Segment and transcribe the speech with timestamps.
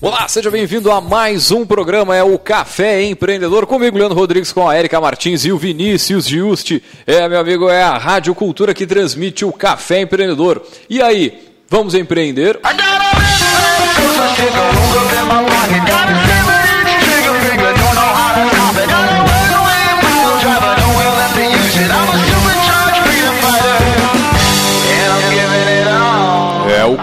[0.00, 4.68] Olá, seja bem-vindo a mais um programa, é o Café Empreendedor, comigo, Leandro Rodrigues, com
[4.68, 6.80] a Erika Martins e o Vinícius Giusti.
[7.06, 10.62] É, meu amigo, é a Rádio Cultura que transmite o Café Empreendedor.
[10.88, 12.60] E aí, vamos empreender?
[12.62, 12.68] É,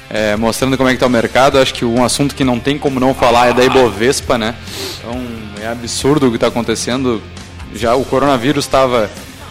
[0.09, 1.59] é, mostrando como é que tá o mercado.
[1.59, 4.55] Acho que um assunto que não tem como não falar é da Ibovespa, né?
[4.99, 5.23] Então
[5.61, 7.21] é absurdo o que está acontecendo.
[7.75, 9.09] Já o coronavírus estava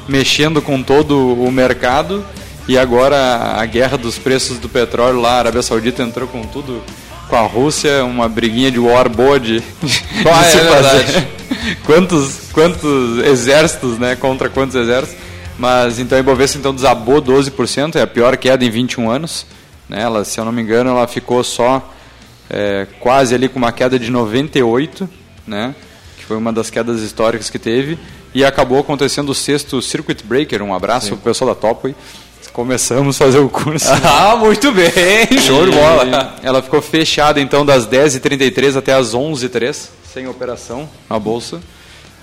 [0.08, 2.24] mexendo com todo o mercado
[2.68, 6.82] e agora a guerra dos preços do petróleo lá, a Arábia Saudita entrou com tudo
[7.28, 11.28] com a Rússia, uma briguinha de war boa de, de é se verdade.
[11.84, 14.16] quantos, quantos exércitos, né?
[14.16, 15.16] Contra quantos exércitos.
[15.58, 19.46] Mas então a Ibovespa então desabou 12%, é a pior queda em 21 anos.
[19.88, 20.02] Né?
[20.02, 21.92] Ela, se eu não me engano, ela ficou só
[22.50, 25.08] é, quase ali com uma queda de 98,
[25.46, 25.74] né?
[26.18, 27.98] Que foi uma das quedas históricas que teve.
[28.34, 30.62] E acabou acontecendo o sexto Circuit Breaker.
[30.62, 31.94] Um abraço pro pessoal da Topway.
[32.56, 33.84] Começamos a fazer o curso.
[34.02, 34.90] Ah, muito bem!
[35.38, 36.36] Show de bola!
[36.42, 41.60] Ela ficou fechada então das 10h33 até as 11h03, sem operação na bolsa.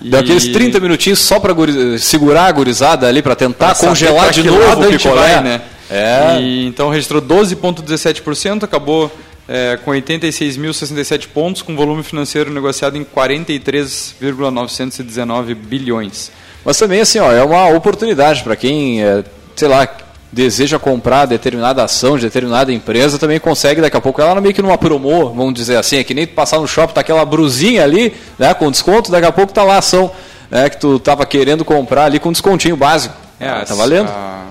[0.02, 4.32] E- Deu aqueles 30 minutinhos só guri- segurar a gurizada ali, pra tentar pra congelar
[4.32, 5.34] de novo o picolé.
[5.34, 5.60] vai, né?
[5.88, 6.38] É.
[6.40, 9.08] E, então registrou 12,17%, acabou
[9.46, 16.32] é, com 86.067 pontos, com volume financeiro negociado em 43,919 bilhões.
[16.64, 19.22] Mas também, assim, ó, é uma oportunidade para quem, é,
[19.54, 19.88] sei lá,
[20.34, 24.20] deseja comprar determinada ação de determinada empresa, também consegue daqui a pouco.
[24.20, 27.00] Ela meio que numa promo, vamos dizer assim, é que nem passar no shopping, tá
[27.00, 30.10] aquela brusinha ali, né, com desconto, daqui a pouco tá lá a ação
[30.50, 33.14] né, que tu tava querendo comprar ali com descontinho básico.
[33.40, 34.08] Ah, tá valendo?
[34.08, 34.44] a-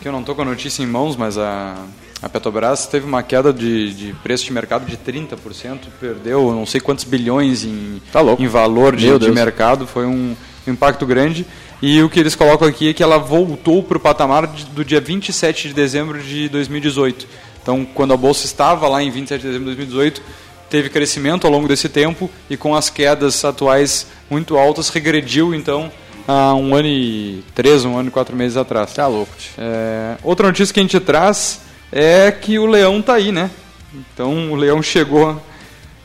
[0.00, 1.74] que eu não estou com a notícia em mãos, mas a,
[2.22, 6.80] a Petrobras teve uma queda de, de preço de mercado de 30%, perdeu não sei
[6.80, 10.36] quantos bilhões em, Tá em valor de, de mercado, foi um
[10.66, 11.44] impacto grande.
[11.82, 15.00] E o que eles colocam aqui é que ela voltou para o patamar do dia
[15.00, 17.26] 27 de dezembro de 2018.
[17.62, 20.22] Então, quando a bolsa estava lá em 27 de dezembro de 2018,
[20.70, 25.90] teve crescimento ao longo desse tempo e com as quedas atuais muito altas, regrediu então
[26.26, 28.92] há um ano e três, um ano e quatro meses atrás.
[28.92, 29.32] Tá louco.
[29.58, 31.60] É, outra notícia que a gente traz
[31.92, 33.50] é que o leão tá aí, né?
[33.94, 35.40] Então o leão chegou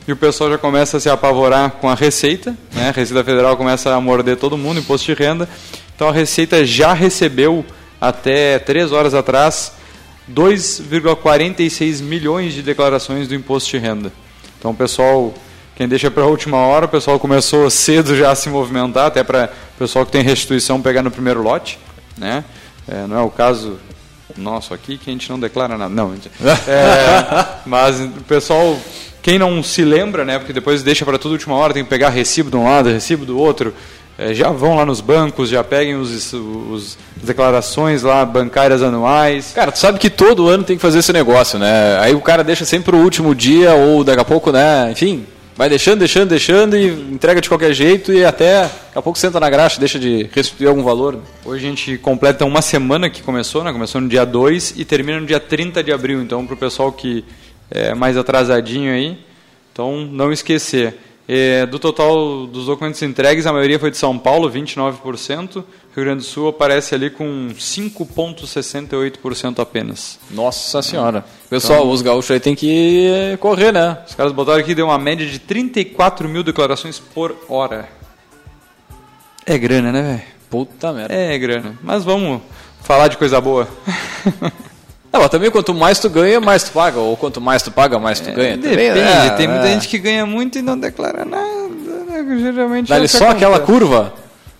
[0.06, 2.88] e o pessoal já começa a se apavorar com a Receita, né?
[2.88, 5.48] A Receita Federal começa a morder todo mundo, imposto de renda.
[5.94, 7.64] Então a Receita já recebeu
[8.00, 9.72] até três horas atrás
[10.30, 14.12] 2,46 milhões de declarações do imposto de renda.
[14.58, 15.34] Então o pessoal,
[15.74, 19.22] quem deixa para a última hora, o pessoal começou cedo já a se movimentar, até
[19.24, 21.78] para o pessoal que tem restituição pegar no primeiro lote,
[22.16, 22.44] né?
[22.88, 23.78] É, não é o caso
[24.36, 25.92] nosso aqui que a gente não declara nada.
[25.92, 26.14] Não,
[26.66, 28.78] é, mas o pessoal,
[29.22, 30.38] quem não se lembra, né?
[30.38, 33.24] Porque depois deixa para tudo última hora, tem que pegar recibo de um lado, recibo
[33.24, 33.72] do outro.
[34.18, 39.52] é, já vão lá nos bancos, já peguem os, os declarações lá bancárias anuais.
[39.54, 41.98] Cara, tu sabe que todo ano tem que fazer esse negócio, né?
[42.00, 44.90] Aí o cara deixa sempre o último dia ou daqui a pouco, né?
[44.90, 45.24] Enfim,
[45.56, 49.38] vai deixando, deixando, deixando e entrega de qualquer jeito e até daqui a pouco senta
[49.38, 51.18] na graxa, deixa de restituir algum valor.
[51.44, 53.72] Hoje a gente completa uma semana que começou, né?
[53.72, 56.20] Começou no dia 2 e termina no dia 30 de abril.
[56.20, 57.24] Então, para o pessoal que
[57.72, 59.18] é mais atrasadinho aí,
[59.72, 60.98] então não esquecer.
[61.28, 65.64] É, do total dos documentos entregues, a maioria foi de São Paulo, 29%.
[65.94, 70.18] Rio Grande do Sul aparece ali com 5,68% apenas.
[70.30, 71.24] Nossa Senhora.
[71.48, 73.98] Pessoal, então, os gaúchos aí tem que correr, né?
[74.06, 77.88] Os caras botaram aqui, deu uma média de 34 mil declarações por hora.
[79.46, 80.22] É grana, né, velho?
[80.50, 81.14] Puta merda.
[81.14, 81.78] É grana.
[81.82, 82.42] Mas vamos
[82.82, 83.66] falar de coisa boa.
[85.12, 86.98] Não, mas também quanto mais tu ganha, mais tu paga.
[86.98, 88.56] Ou quanto mais tu paga, mais tu é, ganha.
[88.56, 88.88] Depende.
[88.88, 89.30] Também, né?
[89.30, 89.72] Tem muita é.
[89.74, 91.44] gente que ganha muito e não declara nada.
[92.06, 92.38] Né?
[92.40, 93.44] Geralmente Dá-lhe é só acontece.
[93.44, 94.14] aquela curva.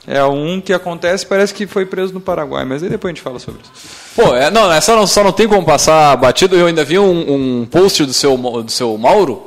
[0.07, 3.23] É um que acontece, parece que foi preso no Paraguai, mas aí depois a gente
[3.23, 3.73] fala sobre isso.
[4.17, 6.57] Pô, é, não, essa não, só não tem como passar batido.
[6.57, 9.47] Eu ainda vi um, um post do seu, do seu Mauro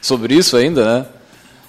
[0.00, 1.06] sobre isso ainda, né?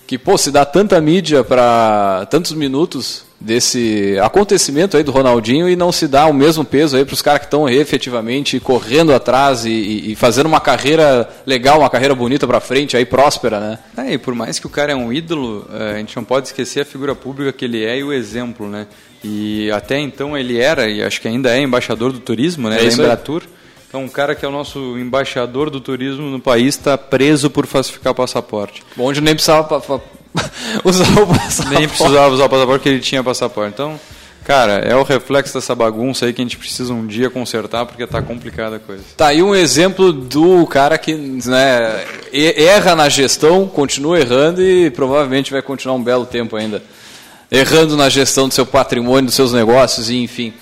[0.07, 5.75] Que, pô, se dá tanta mídia para tantos minutos desse acontecimento aí do Ronaldinho e
[5.75, 9.63] não se dá o mesmo peso aí para os caras que estão efetivamente correndo atrás
[9.65, 13.79] e, e, fazendo uma carreira legal, uma carreira bonita para frente, aí próspera, né?
[13.97, 16.47] É, e por mais que o cara é um ídolo, é, a gente não pode
[16.47, 18.87] esquecer a figura pública que ele é e o exemplo, né?
[19.23, 22.77] E até então ele era, e acho que ainda é, embaixador do turismo, né?
[22.77, 23.43] É da Embratur.
[23.87, 27.65] Então, um cara que é o nosso embaixador do turismo no país está preso por
[27.65, 28.83] falsificar passaporte.
[28.97, 29.81] Onde nem precisava
[30.83, 31.79] usar o passaporte.
[31.79, 33.73] Nem precisava usar o passaporte porque ele tinha passaporte.
[33.73, 33.97] Então,
[34.43, 38.05] cara, é o reflexo dessa bagunça aí que a gente precisa um dia consertar porque
[38.05, 39.03] tá complicada a coisa.
[39.15, 45.49] Tá aí um exemplo do cara que né, erra na gestão, continua errando e provavelmente
[45.49, 46.83] vai continuar um belo tempo ainda
[47.49, 50.53] errando na gestão do seu patrimônio, dos seus negócios e enfim.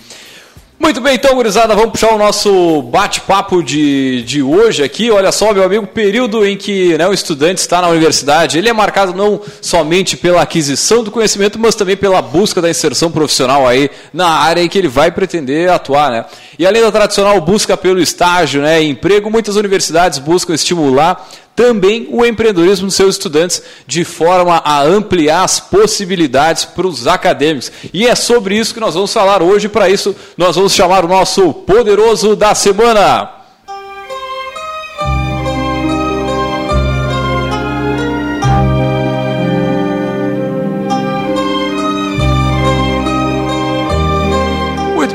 [0.85, 5.09] Muito bem, então, gurizada, vamos puxar o nosso bate-papo de, de hoje aqui.
[5.09, 8.71] Olha só, meu amigo, período em que né, o estudante está na universidade, ele é
[8.71, 13.89] marcado não somente pela aquisição do conhecimento, mas também pela busca da inserção profissional aí
[14.13, 16.25] na área em que ele vai pretender atuar, né?
[16.59, 22.25] E além da tradicional busca pelo estágio, né, emprego, muitas universidades buscam estimular também o
[22.25, 27.71] empreendedorismo dos seus estudantes, de forma a ampliar as possibilidades para os acadêmicos.
[27.93, 29.69] E é sobre isso que nós vamos falar hoje.
[29.69, 33.44] Para isso, nós vamos chamar o nosso poderoso da semana.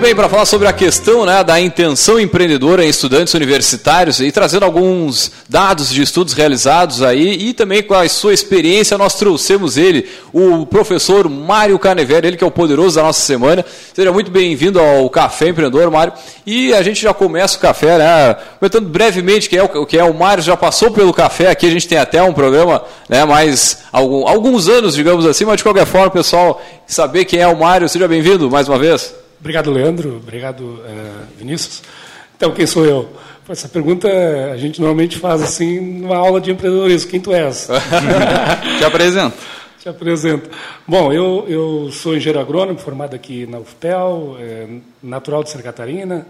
[0.00, 4.32] Muito bem, para falar sobre a questão né, da intenção empreendedora em estudantes universitários e
[4.32, 9.76] trazendo alguns dados de estudos realizados aí e também com a sua experiência, nós trouxemos
[9.76, 13.62] ele, o professor Mário Canevera, ele que é o poderoso da nossa semana.
[13.92, 16.14] Seja muito bem-vindo ao Café Empreendedor, Mário.
[16.46, 18.36] E a gente já começa o café, né?
[18.58, 21.70] Comentando brevemente que é o que é o Mário, já passou pelo café aqui, a
[21.70, 25.84] gente tem até um programa, né, mais algum, alguns anos, digamos assim, mas de qualquer
[25.84, 29.19] forma, pessoal, saber quem é o Mário, seja bem-vindo mais uma vez.
[29.40, 30.16] Obrigado, Leandro.
[30.18, 31.82] Obrigado, uh, Vinícius.
[32.36, 33.08] Então, quem sou eu?
[33.48, 34.06] Essa pergunta
[34.52, 37.10] a gente normalmente faz assim numa aula de empreendedorismo.
[37.10, 37.68] Quem tu és?
[38.78, 39.36] Te apresento.
[39.80, 40.50] Te apresento.
[40.86, 44.68] Bom, eu, eu sou engenheiro agrônomo, formado aqui na UFPEL, é,
[45.02, 46.26] natural de Santa Catarina.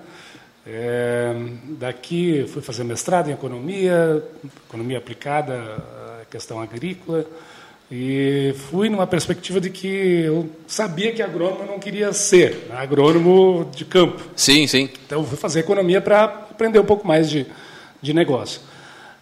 [0.67, 1.35] É,
[1.79, 4.23] daqui fui fazer mestrado em economia,
[4.69, 5.55] economia aplicada
[6.23, 7.26] à questão agrícola.
[7.90, 12.76] E fui numa perspectiva de que eu sabia que agrônomo eu não queria ser, né?
[12.76, 14.23] agrônomo de campo.
[14.37, 14.88] Sim, sim.
[15.04, 17.47] Então fui fazer economia para aprender um pouco mais de,
[18.00, 18.61] de negócio.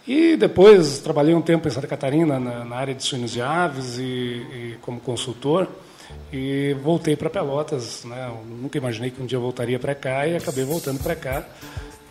[0.06, 3.98] E depois trabalhei um tempo em Santa Catarina na, na área de suínos e aves
[3.98, 5.66] e, e como consultor
[6.30, 8.04] e voltei para Pelotas.
[8.04, 8.28] Né?
[8.28, 11.42] Eu nunca imaginei que um dia voltaria para cá e acabei voltando para cá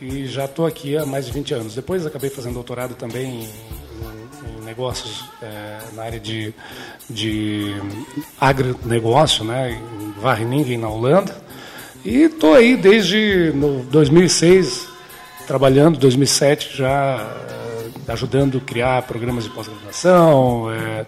[0.01, 1.75] e já estou aqui há mais de 20 anos.
[1.75, 3.86] Depois acabei fazendo doutorado também em
[4.67, 6.53] negócios é, na área de,
[7.09, 7.73] de
[8.39, 11.35] agronegócio, né, em Wageningen, na Holanda.
[12.03, 14.87] E estou aí desde no 2006,
[15.47, 17.25] trabalhando, 2007 já
[18.07, 21.05] é, ajudando a criar programas de pós-graduação, é,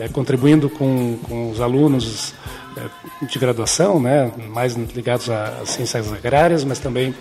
[0.00, 2.34] é, contribuindo com, com os alunos
[2.76, 7.14] é, de graduação, né, mais ligados às ciências agrárias, mas também,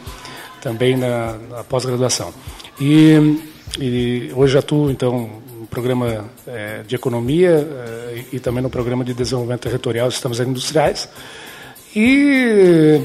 [0.62, 2.34] também na, na pós-graduação.
[2.82, 3.40] E,
[3.80, 5.30] e hoje atuo, então,
[5.70, 11.10] programa é, de economia é, e também no programa de desenvolvimento territorial dos sistemas industriais.
[11.96, 13.02] E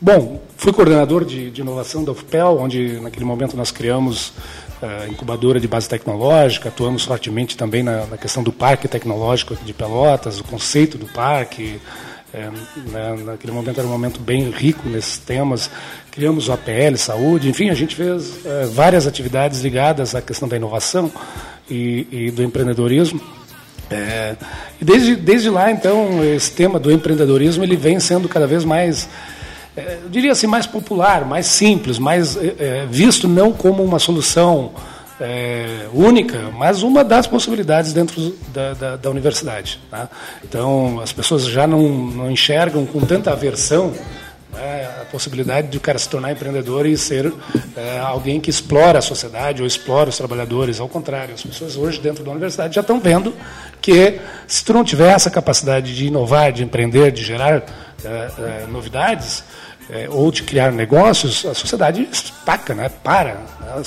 [0.00, 4.32] Bom, fui coordenador de, de inovação da UFPEL, onde naquele momento nós criamos
[4.80, 9.56] a uh, incubadora de base tecnológica, atuamos fortemente também na, na, questão do parque tecnológico
[9.56, 11.80] de Pelotas, o conceito do parque.
[12.32, 12.48] É,
[12.92, 15.68] né, naquele momento era um momento bem rico nesses temas.
[16.18, 20.56] Criamos o APL, saúde, enfim, a gente fez uh, várias atividades ligadas à questão da
[20.56, 21.12] inovação
[21.70, 23.20] e, e do empreendedorismo.
[23.88, 24.34] É,
[24.80, 29.08] e desde, desde lá, então, esse tema do empreendedorismo ele vem sendo cada vez mais
[29.76, 34.00] é, eu diria assim, mais popular, mais simples, mais é, é, visto não como uma
[34.00, 34.72] solução
[35.20, 39.78] é, única, mas uma das possibilidades dentro da, da, da universidade.
[39.88, 40.08] Tá?
[40.42, 43.94] Então, as pessoas já não, não enxergam com tanta aversão
[44.52, 47.32] a possibilidade de o cara se tornar empreendedor e ser
[47.76, 50.80] é, alguém que explora a sociedade ou explora os trabalhadores.
[50.80, 53.34] Ao contrário, as pessoas hoje dentro da universidade já estão vendo
[53.80, 57.62] que se tu não tiver essa capacidade de inovar, de empreender, de gerar
[58.04, 59.44] é, novidades,
[59.90, 62.90] é, ou de criar negócios, a sociedade estaca, né?
[63.02, 63.34] para.
[63.60, 63.82] Né?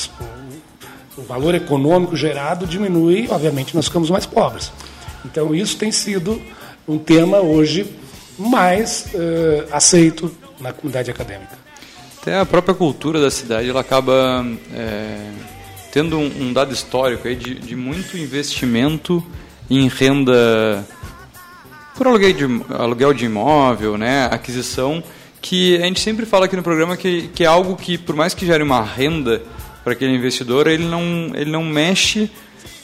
[1.18, 4.72] O, valor econômico gerado diminui, obviamente nós ficamos mais pobres.
[5.24, 6.42] Então isso tem sido
[6.88, 7.96] um tema hoje
[8.40, 11.58] mais uh, aceito na comunidade acadêmica.
[12.22, 15.32] Até a própria cultura da cidade ela acaba é,
[15.92, 19.26] tendo um, um, dado histórico aí de, de, muito investimento
[19.70, 20.86] em renda
[21.96, 25.04] por aluguel de, aluguel de imóvel, né, aquisição
[25.42, 28.34] que a gente sempre fala aqui no programa que, que é algo que, por mais
[28.34, 29.42] que gere uma renda
[29.84, 32.30] para aquele investidor, ele não, ele não mexe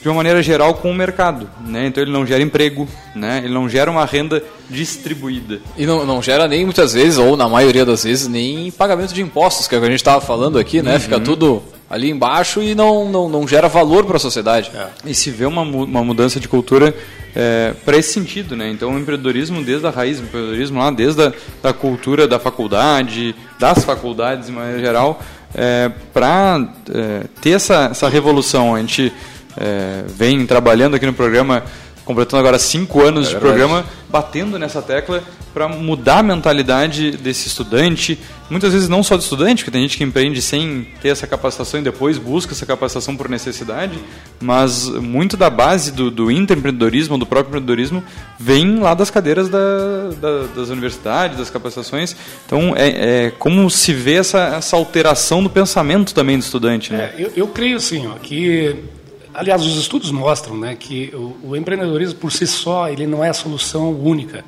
[0.02, 1.88] de uma maneira geral com o mercado, né?
[1.88, 3.42] Então ele não gera emprego, né?
[3.44, 5.60] Ele não gera uma renda distribuída.
[5.76, 9.22] E não, não gera nem muitas vezes, ou na maioria das vezes, nem pagamento de
[9.22, 10.94] impostos, que é o que a gente estava falando aqui, né?
[10.94, 11.00] Uhum.
[11.00, 14.72] Fica tudo ali embaixo e não, não, não gera valor para a sociedade.
[14.76, 14.88] É.
[15.06, 16.94] E se vê uma, uma mudança de cultura
[17.36, 18.70] é, para esse sentido, né?
[18.70, 23.36] Então o empreendedorismo desde a raiz, o empreendedorismo lá desde a da cultura da faculdade,
[23.60, 25.22] das faculdades de maneira geral,
[25.56, 28.76] é, para é, ter essa, essa revolução.
[28.76, 29.14] A gente
[29.58, 31.64] é, vem trabalhando aqui no programa
[32.08, 35.22] completando agora cinco anos é de programa, batendo nessa tecla
[35.54, 38.18] para mudar a mentalidade desse estudante.
[38.50, 41.82] Muitas vezes não só do estudante, porque tem gente que empreende sem ter essa capacitação
[41.82, 44.00] e depois busca essa capacitação por necessidade,
[44.40, 48.02] mas muito da base do, do intraempreendedorismo, do próprio empreendedorismo,
[48.40, 49.58] vem lá das cadeiras da,
[50.22, 52.16] da, das universidades, das capacitações.
[52.46, 56.94] Então, é, é, como se vê essa, essa alteração no pensamento também do estudante.
[56.94, 57.12] Né?
[57.18, 58.78] É, eu, eu creio, sim, ó, que
[59.38, 63.30] Aliás, os estudos mostram né, que o, o, empreendedorismo por si só ele não é
[63.30, 64.44] a solução única.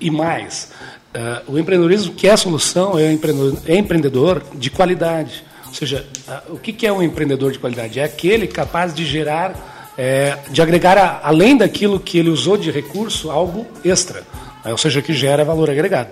[0.00, 0.70] E mais,
[1.12, 5.44] uh, o empreendedorismo que é a solução é, empreendedor, é empreendedor de qualidade.
[5.66, 7.98] Ou seja, uh, o que, que é um empreendedor de qualidade?
[7.98, 12.70] É aquele capaz de gerar, é, de agregar, a, além daquilo que ele usou de
[12.70, 14.20] recurso, algo extra.
[14.64, 16.10] Né, ou seja, que gera valor agregado.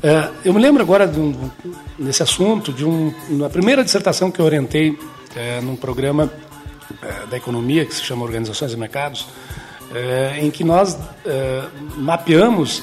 [0.00, 1.50] Uh, eu me lembro agora, um,
[1.98, 4.98] nesse assunto, de um, uma primeira dissertação que eu orientei
[5.62, 6.45] num programa é,
[7.30, 9.26] da economia, que se chama Organizações e Mercados,
[9.94, 11.64] é, em que nós é,
[11.96, 12.82] mapeamos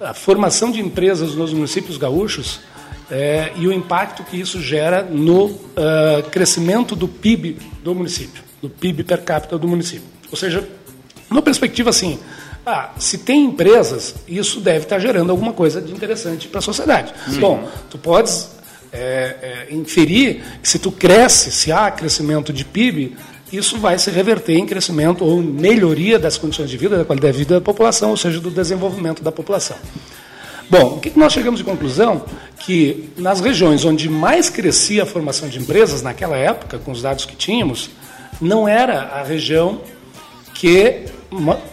[0.00, 2.60] a formação de empresas nos municípios gaúchos
[3.10, 5.58] é, e o impacto que isso gera no
[6.30, 10.04] crescimento do PIB do município, do PIB per capita do município.
[10.30, 10.66] Ou seja,
[11.28, 12.18] numa perspectiva assim,
[12.64, 17.12] ah, se tem empresas, isso deve estar gerando alguma coisa de interessante para a sociedade.
[17.28, 17.40] Sim.
[17.40, 18.50] Bom, tu podes
[18.92, 23.16] é, é, inferir que se tu cresce, se há crescimento de PIB,
[23.52, 27.38] isso vai se reverter em crescimento ou melhoria das condições de vida, da qualidade de
[27.40, 29.76] vida da população, ou seja, do desenvolvimento da população.
[30.70, 32.24] Bom, o que nós chegamos de conclusão?
[32.60, 37.26] Que nas regiões onde mais crescia a formação de empresas, naquela época, com os dados
[37.26, 37.90] que tínhamos,
[38.40, 39.82] não era a região
[40.54, 41.04] que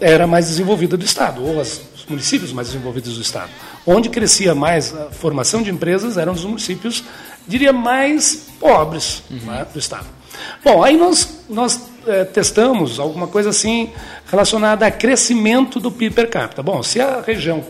[0.02, 3.50] era mais desenvolvida do Estado, ou os municípios mais desenvolvidos do Estado.
[3.86, 7.04] Onde crescia mais a formação de empresas eram os municípios,
[7.48, 9.38] diria, mais pobres uhum.
[9.46, 10.19] né, do Estado.
[10.64, 13.92] Bom, aí nós, nós é, testamos alguma coisa assim
[14.30, 16.62] relacionada a crescimento do PIB per capita.
[16.62, 17.64] Bom, se a região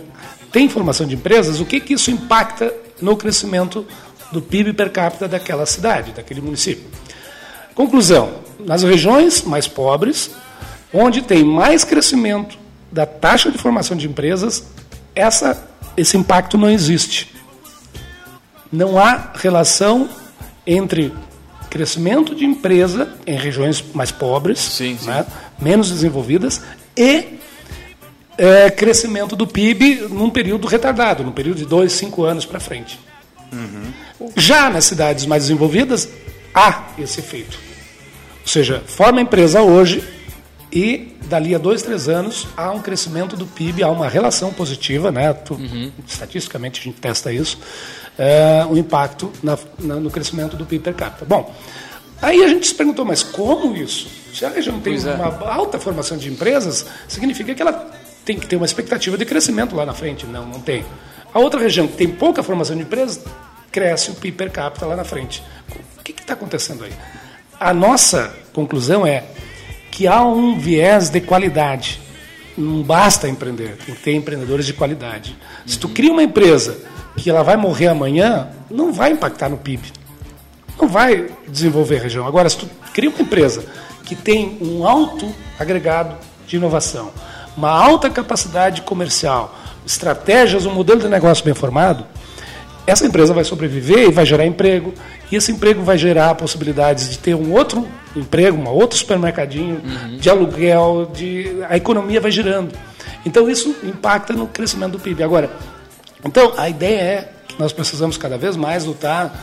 [0.51, 3.85] tem formação de empresas, o que, que isso impacta no crescimento
[4.31, 6.85] do PIB per capita daquela cidade, daquele município?
[7.75, 10.31] Conclusão: nas regiões mais pobres,
[10.93, 12.57] onde tem mais crescimento
[12.91, 14.67] da taxa de formação de empresas,
[15.15, 17.35] essa, esse impacto não existe.
[18.71, 20.09] Não há relação
[20.65, 21.13] entre
[21.69, 25.07] crescimento de empresa em regiões mais pobres, sim, sim.
[25.07, 25.25] Né,
[25.59, 26.61] menos desenvolvidas,
[26.97, 27.39] e
[28.37, 32.99] é, crescimento do PIB num período retardado, num período de dois, cinco anos para frente.
[33.51, 34.31] Uhum.
[34.35, 36.07] Já nas cidades mais desenvolvidas,
[36.53, 37.57] há esse efeito.
[38.41, 40.03] Ou seja, forma empresa hoje,
[40.71, 45.11] E dali a dois, três anos, há um crescimento do PIB, há uma relação positiva,
[45.11, 45.33] né?
[45.33, 45.91] Tu, Uhum.
[46.07, 47.57] estatisticamente a gente testa isso,
[48.19, 51.23] é, o impacto na- na- no crescimento do PIB per capita.
[51.25, 51.55] Bom,
[52.21, 54.07] aí a gente se perguntou, mas como isso?
[54.33, 55.13] Se a região tem é.
[55.13, 57.89] uma alta formação de empresas, significa que ela
[58.25, 60.25] tem que ter uma expectativa de crescimento lá na frente.
[60.25, 60.85] Não, não tem.
[61.33, 63.21] A outra região que tem pouca formação de empresas,
[63.71, 65.41] cresce o PIB per capita lá na frente.
[65.97, 66.91] O que está acontecendo aí?
[67.59, 69.23] A nossa conclusão é
[69.91, 72.01] que há um viés de qualidade.
[72.59, 75.35] Não basta empreender, tem que ter empreendedores de qualidade.
[75.65, 76.77] Se tu cria uma empresa
[77.17, 79.91] que ela vai morrer amanhã, não vai impactar no PIB
[80.81, 82.25] não vai desenvolver a região.
[82.25, 83.65] Agora, se tu cria uma empresa
[84.05, 86.15] que tem um alto agregado
[86.47, 87.11] de inovação,
[87.55, 92.05] uma alta capacidade comercial, estratégias, um modelo de negócio bem formado,
[92.89, 94.93] essa empresa vai sobreviver e vai gerar emprego,
[95.31, 99.81] e esse emprego vai gerar possibilidades de ter um outro emprego, um outro supermercadinho,
[100.19, 102.73] de aluguel, de a economia vai girando.
[103.25, 105.23] Então isso impacta no crescimento do PIB.
[105.23, 105.49] Agora,
[106.23, 109.33] então a ideia é que nós precisamos cada vez mais lutar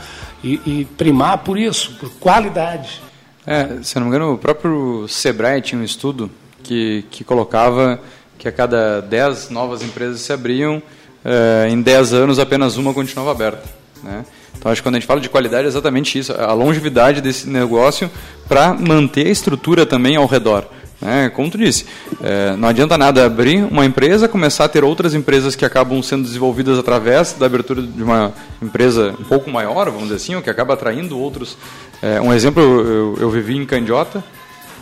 [0.43, 3.01] e, e primar por isso, por qualidade.
[3.47, 6.31] É, se eu não me engano, o próprio Sebrae tinha um estudo
[6.63, 8.01] que, que colocava
[8.39, 10.83] que a cada 10 novas empresas se abriam,
[11.27, 13.65] eh, em 10 anos apenas uma continuava aberta.
[14.03, 14.25] Né?
[14.57, 17.49] Então, acho que quando a gente fala de qualidade é exatamente isso, a longevidade desse
[17.49, 18.09] negócio
[18.49, 20.65] para manter a estrutura também ao redor.
[21.01, 21.29] Né?
[21.29, 21.85] Como tu disse,
[22.23, 26.23] eh, não adianta nada abrir uma empresa, começar a ter outras empresas que acabam sendo
[26.23, 30.49] desenvolvidas através da abertura de uma empresa um pouco maior, vamos dizer assim, ou que
[30.49, 31.59] acaba atraindo outros.
[32.01, 34.25] Eh, um exemplo, eu, eu vivi em Candiota,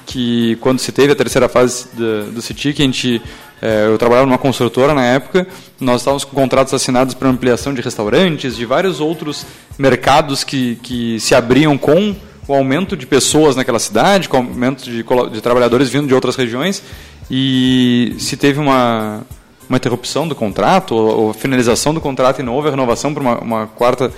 [0.07, 3.23] que quando se teve a terceira fase do, do CITIC, a gente,
[3.61, 5.47] eh, eu trabalhava numa construtora na época,
[5.81, 9.47] nós estávamos com contratos assinados para ampliação de restaurantes, de vários outros
[9.79, 12.15] mercados que, que se abriam com
[12.47, 16.37] o aumento de pessoas naquela cidade, com o aumento de, de trabalhadores vindo de outras
[16.37, 16.83] regiões,
[17.31, 19.23] e se teve uma,
[19.69, 23.39] uma interrupção do contrato, ou, ou finalização do contrato e não houve renovação para uma,
[23.39, 24.13] uma quarta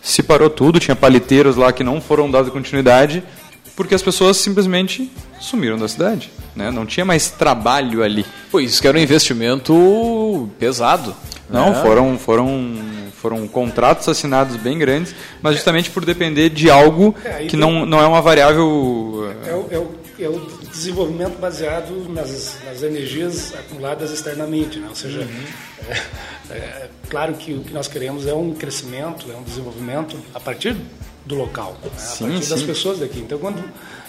[0.00, 3.22] se parou tudo, tinha paliteiros lá que não foram dados continuidade,
[3.78, 5.08] porque as pessoas simplesmente
[5.40, 6.30] sumiram da cidade.
[6.56, 6.68] Né?
[6.72, 8.26] Não tinha mais trabalho ali.
[8.50, 11.14] Pô, isso que era um investimento pesado.
[11.48, 11.80] Não, né?
[11.80, 12.74] foram, foram,
[13.22, 18.00] foram contratos assinados bem grandes, mas justamente por depender de algo É, que não, não
[18.00, 19.32] é uma variável.
[19.46, 20.40] É o, é o- é o
[20.72, 24.80] desenvolvimento baseado nas, nas energias acumuladas externamente.
[24.80, 24.86] Né?
[24.88, 25.24] Ou seja,
[26.50, 30.40] é, é claro que o que nós queremos é um crescimento, é um desenvolvimento a
[30.40, 30.76] partir
[31.28, 31.90] do local, né?
[31.94, 32.66] a Sim, partir das sim.
[32.66, 33.20] pessoas daqui.
[33.20, 33.62] Então, quando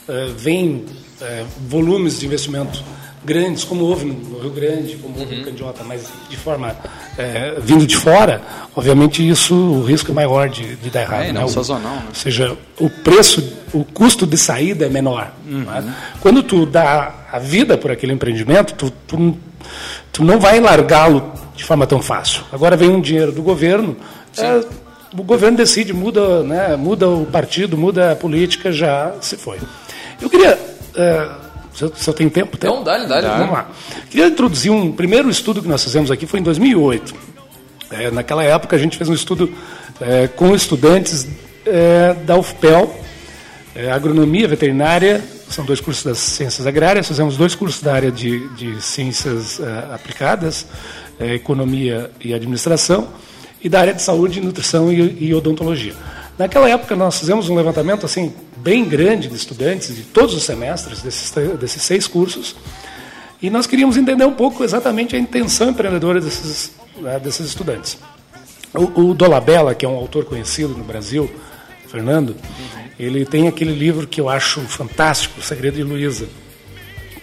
[0.07, 0.85] é, vem
[1.21, 2.83] é, volumes de investimento
[3.25, 6.73] grandes, como houve no Rio Grande, como houve no Candiota, mas de forma
[7.17, 8.41] é, vindo de fora,
[8.73, 11.23] obviamente isso o risco é maior de, de dar errado.
[11.23, 11.45] É, não né?
[11.45, 12.03] O- sazonal, né?
[12.07, 15.33] ou seja, o preço, o custo de saída é menor.
[15.45, 15.83] não é?
[16.21, 19.37] Quando tu dá a vida por aquele empreendimento, tu, tu,
[20.13, 22.43] tu não vai largá-lo de forma tão fácil.
[22.53, 23.97] Agora vem um dinheiro do governo,
[24.37, 24.63] é,
[25.13, 29.59] o governo decide, muda, né, muda o partido, muda a política, já se foi.
[30.21, 30.59] Eu queria.
[30.95, 31.29] é,
[31.73, 32.69] se eu, se eu tenho tempo, tem?
[32.69, 33.27] Não, dá-lhe, dá-lhe.
[33.27, 33.69] Vamos lá.
[34.09, 37.15] Queria introduzir um primeiro estudo que nós fizemos aqui, foi em 2008.
[37.91, 39.51] É, naquela época a gente fez um estudo
[40.01, 41.27] é, com estudantes
[41.65, 42.93] é, da UFPEL,
[43.75, 48.47] é, agronomia, veterinária, são dois cursos das ciências agrárias, fizemos dois cursos da área de,
[48.49, 50.67] de ciências é, aplicadas,
[51.19, 53.07] economia e administração,
[53.61, 55.93] e da área de saúde, nutrição e, e odontologia.
[56.37, 61.01] Naquela época nós fizemos um levantamento assim bem grande de estudantes de todos os semestres
[61.01, 62.55] desses, desses seis cursos,
[63.41, 67.97] e nós queríamos entender um pouco exatamente a intenção empreendedora desses, né, desses estudantes.
[68.73, 71.29] O, o Dolabella, que é um autor conhecido no Brasil,
[71.87, 72.35] Fernando,
[72.99, 76.27] ele tem aquele livro que eu acho fantástico, O Segredo de Luísa,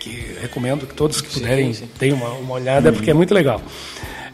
[0.00, 3.62] que recomendo que todos que puderem tenham uma, uma olhada, porque é muito legal.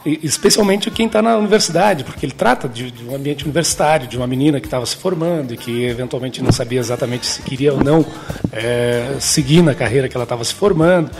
[0.04, 4.26] Especialmente quem está na universidade, porque ele trata de, de um ambiente universitário, de uma
[4.26, 8.04] menina que estava se formando e que eventualmente não sabia exatamente se queria ou não
[8.52, 11.10] eh, seguir na carreira que ela estava se formando.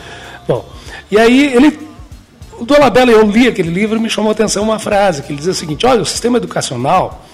[0.49, 0.68] Bom,
[1.11, 1.79] e aí ele
[2.59, 5.38] o Dolabella, eu li aquele livro e me chamou a atenção uma frase que ele
[5.38, 7.27] diz o seguinte: olha, o sistema educacional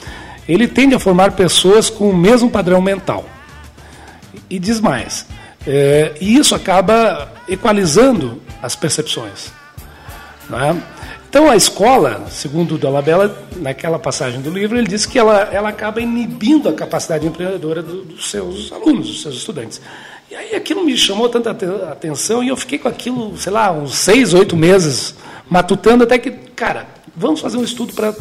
[0.48, 3.26] ele tende a formar pessoas com o mesmo padrão mental.
[4.48, 5.26] E diz mais,
[5.66, 9.52] é, e isso acaba equalizando as percepções.
[10.48, 10.82] né?
[11.28, 15.68] Então a escola, segundo o Dolabella, naquela passagem do livro, ele diz que ela, ela
[15.68, 19.80] acaba inibindo a capacidade empreendedora do- dos seus alunos, dos seus estudantes.
[20.30, 23.70] E aí aquilo me chamou tanta ate- atenção e eu fiquei com aquilo, sei lá,
[23.70, 25.14] uns seis, oito meses
[25.50, 28.14] matutando até que, cara, vamos fazer um estudo para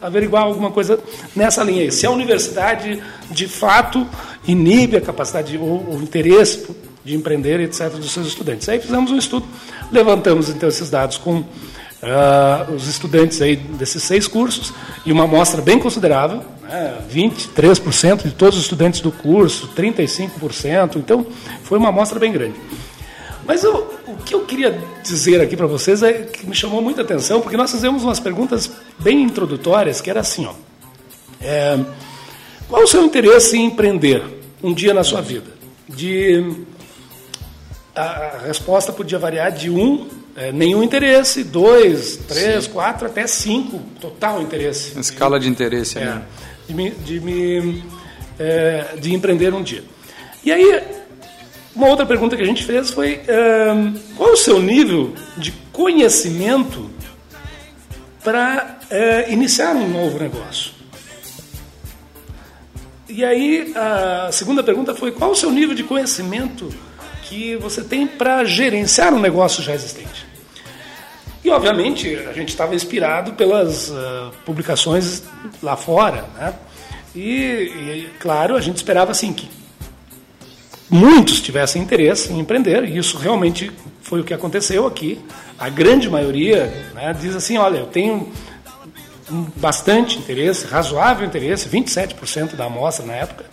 [0.00, 0.98] averiguar alguma coisa
[1.34, 1.92] nessa linha aí.
[1.92, 4.06] Se a universidade, de fato,
[4.46, 6.66] inibe a capacidade ou o interesse
[7.04, 8.68] de empreender, etc., dos seus estudantes.
[8.68, 9.46] Aí fizemos um estudo,
[9.90, 11.42] levantamos então esses dados com
[12.02, 14.72] uh, os estudantes aí desses seis cursos
[15.04, 21.26] e uma amostra bem considerável, né, 23% de todos os estudantes do curso, 35%, então
[21.62, 22.56] foi uma amostra bem grande.
[23.46, 27.02] Mas eu, o que eu queria dizer aqui para vocês é que me chamou muita
[27.02, 30.52] atenção, porque nós fizemos umas perguntas bem introdutórias, que era assim, ó,
[31.40, 31.78] é,
[32.68, 34.22] qual o seu interesse em empreender
[34.62, 35.50] um dia na sua vida?
[35.88, 36.64] De
[37.94, 40.06] a, resposta podia variar de um
[40.40, 42.70] é, nenhum interesse, dois, três, Sim.
[42.70, 44.92] quatro, até cinco, total interesse.
[44.92, 45.98] Uma escala de interesse.
[45.98, 46.22] É, né?
[46.66, 47.84] de, me, de, me,
[48.38, 49.84] é, de empreender um dia.
[50.42, 50.82] E aí,
[51.76, 53.70] uma outra pergunta que a gente fez foi: é,
[54.16, 56.88] qual o seu nível de conhecimento
[58.24, 60.72] para é, iniciar um novo negócio?
[63.10, 66.72] E aí, a segunda pergunta foi: qual o seu nível de conhecimento
[67.24, 70.29] que você tem para gerenciar um negócio já existente.
[71.50, 75.22] Obviamente, a gente estava inspirado pelas uh, publicações
[75.62, 76.54] lá fora, né?
[77.14, 79.48] E, e, claro, a gente esperava assim que
[80.88, 85.20] muitos tivessem interesse em empreender, e isso realmente foi o que aconteceu aqui.
[85.58, 88.32] A grande maioria né, diz assim: olha, eu tenho
[89.56, 93.44] bastante interesse, razoável interesse, 27% da amostra na época,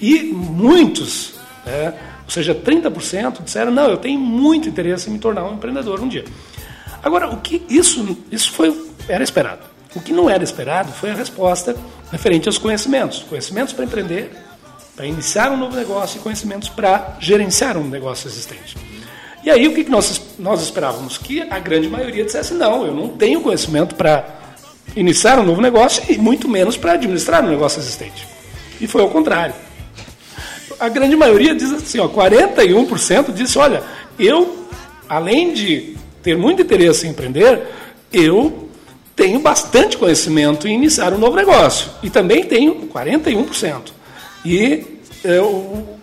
[0.00, 1.34] e muitos
[1.64, 5.98] né, ou seja, 30% disseram: não, eu tenho muito interesse em me tornar um empreendedor
[5.98, 6.26] um dia.
[7.02, 8.74] Agora, o que isso, isso foi,
[9.08, 9.60] era esperado.
[9.94, 11.76] O que não era esperado foi a resposta
[12.10, 13.24] referente aos conhecimentos.
[13.28, 14.30] Conhecimentos para empreender,
[14.94, 18.76] para iniciar um novo negócio e conhecimentos para gerenciar um negócio existente.
[19.44, 21.16] E aí, o que nós, nós esperávamos?
[21.16, 24.24] Que a grande maioria dissesse: não, eu não tenho conhecimento para
[24.94, 28.26] iniciar um novo negócio e muito menos para administrar um negócio existente.
[28.80, 29.54] E foi ao contrário
[30.78, 33.82] a grande maioria diz assim, ó, 41% disse, olha,
[34.18, 34.68] eu,
[35.08, 37.62] além de ter muito interesse em empreender,
[38.12, 38.68] eu
[39.14, 41.90] tenho bastante conhecimento em iniciar um novo negócio.
[42.02, 43.92] E também tenho 41%.
[44.44, 44.86] E
[45.24, 45.98] eu,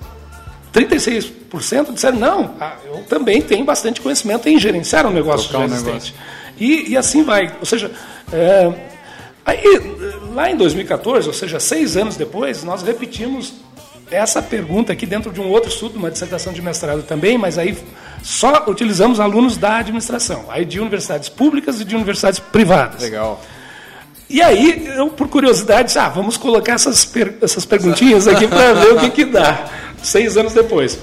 [0.74, 5.86] 36% disseram, não, ah, eu também tenho bastante conhecimento em gerenciar um negócio já existente.
[5.86, 6.14] Negócio.
[6.60, 7.56] E, e assim vai.
[7.60, 7.92] Ou seja,
[8.32, 8.74] é,
[9.46, 9.64] aí,
[10.34, 13.54] lá em 2014, ou seja, seis anos depois, nós repetimos
[14.12, 17.78] essa pergunta aqui dentro de um outro estudo, uma dissertação de mestrado também, mas aí
[18.22, 23.02] só utilizamos alunos da administração, aí de universidades públicas e de universidades privadas.
[23.02, 23.42] Legal.
[24.30, 28.74] E aí, eu, por curiosidade, disse, ah, vamos colocar essas, per essas perguntinhas aqui para
[28.74, 29.66] ver o que, que dá,
[30.02, 30.98] seis anos depois.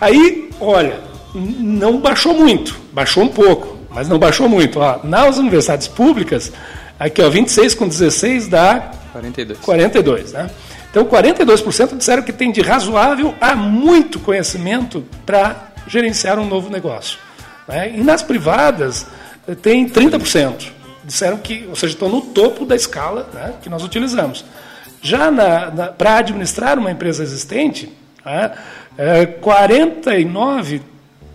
[0.00, 1.00] Aí, olha,
[1.34, 4.80] não baixou muito, baixou um pouco, mas não baixou muito.
[4.80, 6.52] Ó, nas universidades públicas,
[6.98, 9.60] aqui, ó, 26 com 16 dá 42.
[9.60, 10.50] 42, né?
[10.98, 17.18] Então, 42% disseram que tem de razoável a muito conhecimento para gerenciar um novo negócio.
[17.68, 17.92] Né?
[17.96, 19.06] E nas privadas,
[19.46, 20.72] eh, tem 30%.
[21.04, 24.44] Disseram que, ou seja, estão no topo da escala né, que nós utilizamos.
[25.00, 25.30] Já
[25.96, 27.90] para administrar uma empresa existente,
[28.24, 28.52] né,
[28.96, 30.82] é, 49%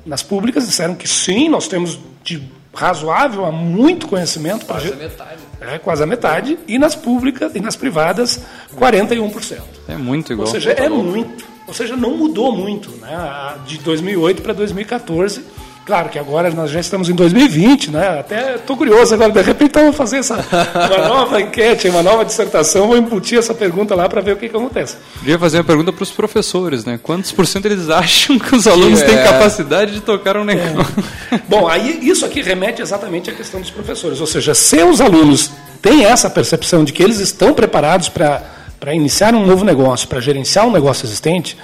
[0.06, 4.66] nas públicas disseram que sim, nós temos de razoável a muito conhecimento.
[4.66, 5.40] Quase a metade.
[5.68, 6.58] É, quase a metade.
[6.68, 8.40] E nas públicas e nas privadas,
[8.76, 9.62] 41%.
[9.88, 10.48] É muito igual.
[10.48, 11.46] Ou seja, é muito.
[11.68, 12.90] Ou seja, não mudou muito.
[12.98, 13.56] Né?
[13.66, 15.44] De 2008 para 2014
[15.86, 18.20] Claro que agora nós já estamos em 2020, né?
[18.20, 22.24] Até estou curioso agora, de repente então, vou fazer essa, uma nova enquete, uma nova
[22.24, 24.96] dissertação, vou embutir essa pergunta lá para ver o que, que acontece.
[25.20, 26.98] Queria fazer uma pergunta para os professores, né?
[27.04, 29.06] Quantos por cento eles acham que os alunos é.
[29.06, 31.04] têm capacidade de tocar um negócio?
[31.32, 31.40] É.
[31.50, 35.52] Bom, aí isso aqui remete exatamente à questão dos professores, ou seja, se os alunos
[35.82, 40.66] têm essa percepção de que eles estão preparados para iniciar um novo negócio, para gerenciar
[40.66, 41.58] um negócio existente,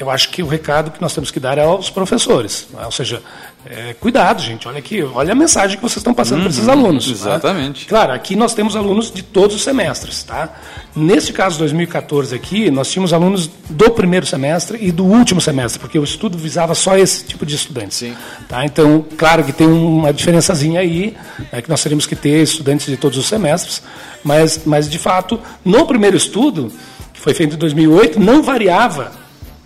[0.00, 2.66] eu acho que o recado que nós temos que dar é aos professores.
[2.80, 2.86] É?
[2.86, 3.22] Ou seja,
[3.66, 6.66] é, cuidado, gente, olha aqui, olha a mensagem que vocês estão passando uhum, para esses
[6.66, 7.04] alunos.
[7.04, 7.12] Tá?
[7.12, 7.84] Exatamente.
[7.84, 7.88] Tá?
[7.90, 10.22] Claro, aqui nós temos alunos de todos os semestres.
[10.22, 10.54] Tá?
[10.96, 15.98] Neste caso, 2014 aqui, nós tínhamos alunos do primeiro semestre e do último semestre, porque
[15.98, 17.98] o estudo visava só esse tipo de estudantes.
[17.98, 18.16] Sim.
[18.48, 18.64] Tá?
[18.64, 21.14] Então, claro que tem uma diferençazinha aí,
[21.52, 23.82] né, que nós teríamos que ter estudantes de todos os semestres,
[24.24, 26.72] mas, mas de fato, no primeiro estudo,
[27.12, 29.19] que foi feito em 2008, não variava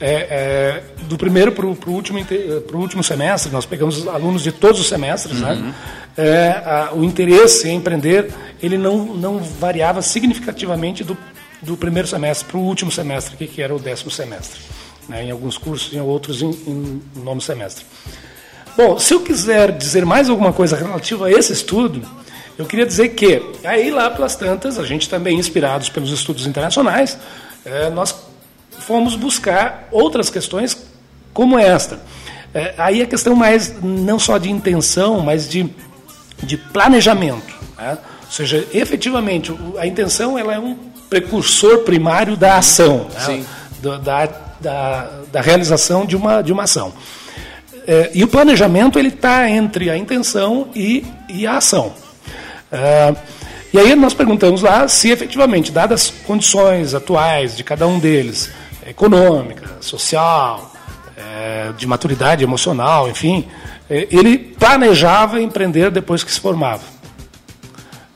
[0.05, 2.19] é, é, do primeiro para o último,
[2.75, 5.53] último semestre, nós pegamos alunos de todos os semestres, né?
[5.53, 5.63] uhum.
[5.63, 5.75] né?
[6.17, 8.31] É, a, o interesse em empreender
[8.63, 11.17] ele não, não variava significativamente do,
[11.63, 14.61] do primeiro semestre para o último semestre, que, que era o décimo semestre.
[15.09, 15.25] Né?
[15.25, 17.87] Em alguns cursos, em outros em, em nono semestre.
[18.77, 22.03] Bom, se eu quiser dizer mais alguma coisa relativa a esse estudo,
[22.59, 27.17] eu queria dizer que, aí lá pelas tantas, a gente também inspirados pelos estudos internacionais,
[27.65, 28.15] é, nós
[28.81, 30.77] fomos buscar outras questões
[31.33, 32.01] como esta.
[32.55, 35.69] É, aí a questão mais não só de intenção, mas de,
[36.43, 37.55] de planejamento.
[37.77, 37.99] Né?
[38.25, 40.77] Ou seja, efetivamente, a intenção ela é um
[41.11, 43.45] precursor primário da ação, né?
[43.81, 44.29] Da,
[44.61, 46.93] da, da realização de uma, de uma ação.
[47.87, 51.93] É, e o planejamento ele está entre a intenção e, e a ação.
[52.73, 53.15] É,
[53.73, 58.51] e aí nós perguntamos lá se efetivamente, dadas as condições atuais de cada um deles,
[58.87, 60.73] econômica, social,
[61.17, 63.47] é, de maturidade emocional, enfim,
[63.89, 66.83] é, ele planejava empreender depois que se formava.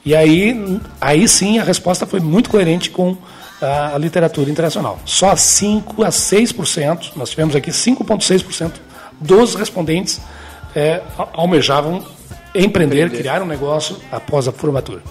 [0.04, 3.16] E aí, aí sim a resposta foi muito coerente com
[3.60, 4.98] a, a literatura internacional.
[5.04, 8.72] Só 5 a 6%, nós tivemos aqui 5,6%
[9.20, 10.20] dos respondentes
[10.74, 11.02] é,
[11.32, 12.04] almejavam
[12.54, 15.02] empreender, criar um negócio após a formatura.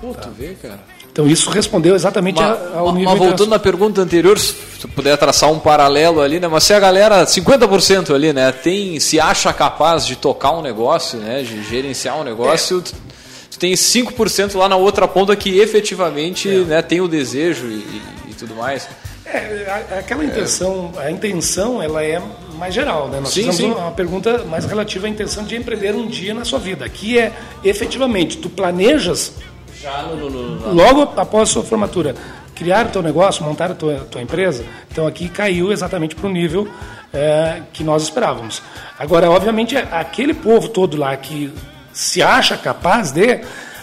[0.00, 0.80] Pô, tu vê, cara.
[1.12, 4.54] Então isso respondeu exatamente Mas, ao nível mas voltando na pergunta anterior, se
[4.94, 6.48] puder traçar um paralelo ali, né?
[6.48, 11.18] Mas se a galera, 50% ali, né, tem, se acha capaz de tocar um negócio,
[11.18, 12.94] né, de gerenciar um negócio, tu,
[13.50, 18.02] tu tem 5% lá na outra ponta que efetivamente, né, tem o desejo e, e-
[18.30, 18.88] e tudo mais.
[19.26, 22.20] É, aquela intenção, a intenção ela é
[22.58, 23.20] mais geral, né?
[23.20, 23.80] Nós Sim, fizemos sim.
[23.80, 26.84] uma pergunta mais relativa à intenção de empreender um dia na sua vida.
[26.86, 29.32] Aqui é efetivamente, tu planejas
[29.82, 32.14] Já no, no- no- logo após a sua formatura
[32.54, 34.64] criar o teu negócio, montar a tua, tua empresa.
[34.90, 36.68] Então aqui caiu exatamente para o nível
[37.12, 38.62] é, que nós esperávamos.
[38.98, 41.52] Agora, obviamente, aquele povo todo lá que
[41.92, 43.40] se acha capaz de,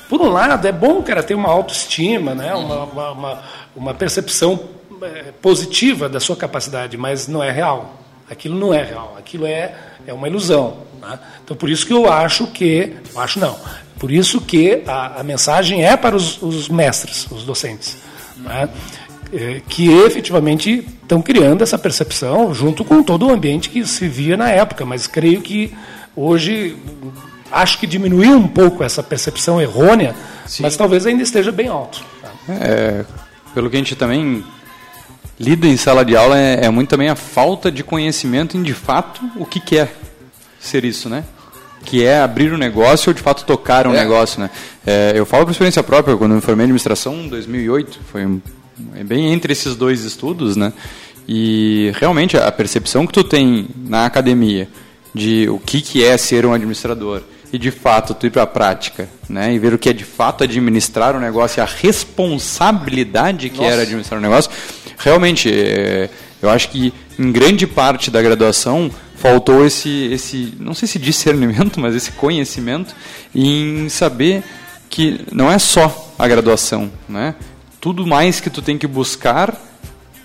[0.08, 2.54] por um lado, é bom, cara, ter uma autoestima, né?
[2.56, 3.40] uma, uma, uma,
[3.76, 4.60] uma percepção
[5.02, 7.96] é, positiva da sua capacidade, mas não é real.
[8.30, 9.74] Aquilo não é real, aquilo é,
[10.08, 10.78] é uma ilusão.
[11.02, 11.20] né?
[11.44, 13.56] Então, por isso que eu acho que, eu acho não,
[14.00, 17.98] por isso que a, a mensagem é para os, os mestres, os docentes,
[18.38, 18.70] né?
[19.32, 24.36] É, que efetivamente estão criando essa percepção junto com todo o ambiente que se via
[24.36, 25.72] na época, mas creio que
[26.16, 26.76] hoje
[27.52, 30.16] acho que diminuiu um pouco essa percepção errônea,
[30.60, 32.04] mas talvez ainda esteja bem alto.
[32.22, 32.32] tá?
[32.50, 33.06] É,
[33.54, 34.44] pelo que a gente também
[35.40, 38.74] lida em sala de aula é, é muito também a falta de conhecimento em de
[38.74, 39.92] fato o que, que é
[40.60, 41.24] ser isso, né?
[41.86, 44.02] Que é abrir um negócio ou de fato tocar um É.
[44.04, 44.50] negócio, né?
[44.86, 48.28] É, eu falo por experiência própria, quando eu me formei em administração em 2008, foi
[48.96, 50.72] é bem entre esses dois estudos, né?
[51.28, 54.68] E realmente a percepção que tu tem na academia
[55.13, 58.48] de o que, que é ser um administrador e de fato tu ir para a
[58.48, 59.54] prática, né?
[59.54, 63.82] E ver o que é de fato administrar um negócio e a responsabilidade que era
[63.82, 64.50] administrar um negócio,
[64.98, 66.10] realmente é,
[66.42, 68.89] eu acho que em grande parte da graduação
[69.20, 72.96] faltou esse esse não sei se discernimento, mas esse conhecimento
[73.36, 74.44] em saber
[74.90, 77.36] que não é só a graduação, né?
[77.80, 79.56] Tudo mais que tu tem que buscar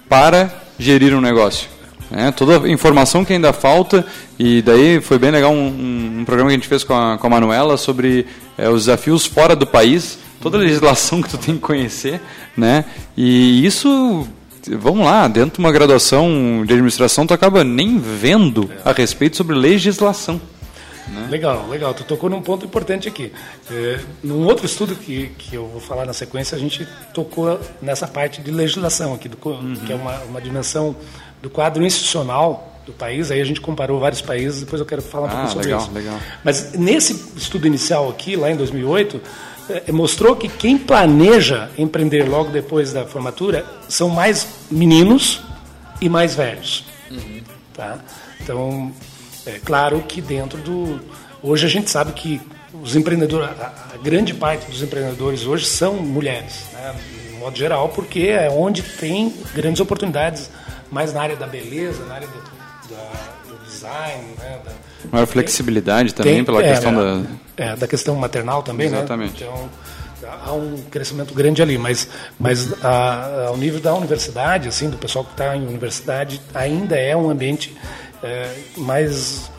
[0.09, 1.69] para gerir um negócio.
[2.11, 2.31] né?
[2.33, 4.07] toda a informação que ainda falta,
[4.39, 7.27] e daí foi bem legal um, um- programa que a gente fez com a, com
[7.27, 8.27] a Manuela sobre
[8.59, 12.21] eh, os desafios fora do país, toda a legislação que tu tem que conhecer,
[12.57, 12.85] né?
[13.17, 14.27] E isso,
[14.71, 19.55] vamos lá, dentro de uma graduação de administração, tu acaba nem vendo a respeito sobre
[19.57, 20.41] legislação.
[21.29, 21.93] Legal, legal.
[21.93, 23.31] Tu tocou num ponto importante aqui.
[23.71, 28.07] É, num outro estudo que, que eu vou falar na sequência, a gente tocou nessa
[28.09, 30.97] parte de legislação aqui, do, co- que é uma, uma dimensão
[31.43, 33.31] do quadro institucional do país.
[33.31, 35.81] Aí a gente comparou vários países, depois eu quero falar um Ah, pouco sobre legal,
[35.83, 35.91] isso.
[35.93, 36.19] legal.
[36.43, 39.21] Mas nesse estudo inicial aqui, lá em 2008, eh,
[39.93, 45.41] mostrou que quem planeja empreender logo depois da formatura são mais meninos
[46.01, 46.85] e mais velhos.
[47.73, 47.99] Tá?
[48.41, 48.93] Então,
[49.47, 51.01] é claro que dentro do.
[51.43, 52.41] Hoje a gente sabe que
[52.83, 56.95] os empreendedores, a, grande parte dos empreendedores hoje são mulheres, né?
[57.29, 60.51] de modo geral, porque é onde tem grandes oportunidades,
[60.91, 62.39] mais na área da beleza, na área do,
[62.95, 63.34] da-
[63.85, 64.59] design, né?
[64.65, 64.73] da,
[65.13, 67.23] Maior flexibilidade também tem- pela é, questão é, da.
[67.57, 69.45] é, da questão maternal também, Exatamente.
[69.45, 69.51] né?
[69.51, 69.69] Então
[70.47, 75.25] há um crescimento grande ali, mas mas a, ao nível da universidade, assim, do pessoal
[75.25, 77.77] que está em universidade, ainda é um ambiente
[78.23, 79.51] é, mais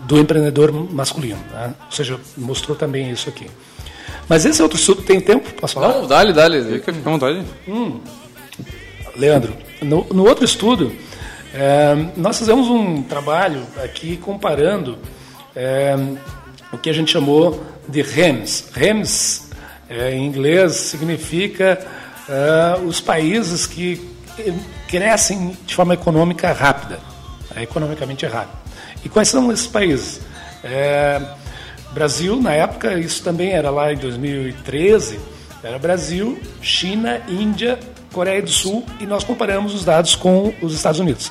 [0.00, 1.74] do empreendedor masculino, né?
[1.86, 3.46] Ou seja, mostrou também isso aqui.
[4.28, 5.52] Mas esse outro estudo tem tempo?
[5.54, 5.88] Posso falar?
[5.88, 6.62] Não, dá-lhe, dá-lhe.
[6.80, 7.44] Fica à vontade.
[9.16, 10.92] Leandro, no, no outro estudo,
[11.54, 14.98] é, nós fizemos um trabalho aqui comparando
[15.56, 15.96] é,
[16.72, 18.70] o que a gente chamou de REMS.
[18.74, 19.50] REMS,
[19.88, 21.78] é, em inglês, significa
[22.28, 24.16] é, os países que
[24.86, 27.00] crescem de forma econômica rápida,
[27.56, 28.58] é, economicamente rápida.
[29.04, 30.20] E quais são esses países?
[30.62, 31.20] É,
[31.92, 35.18] Brasil, na época, isso também era lá em 2013,
[35.62, 37.78] era Brasil, China, Índia
[38.12, 41.30] Coreia do Sul e nós comparamos os dados com os Estados Unidos.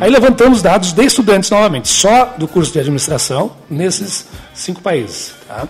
[0.00, 5.34] Aí levantamos dados de estudantes novamente, só do curso de administração, nesses cinco países.
[5.46, 5.68] Tá?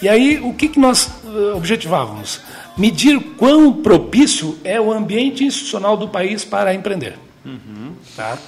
[0.00, 2.40] E aí, o que, que nós uh, objetivávamos?
[2.76, 7.16] Medir quão propício é o ambiente institucional do país para empreender.
[8.16, 8.38] Tá?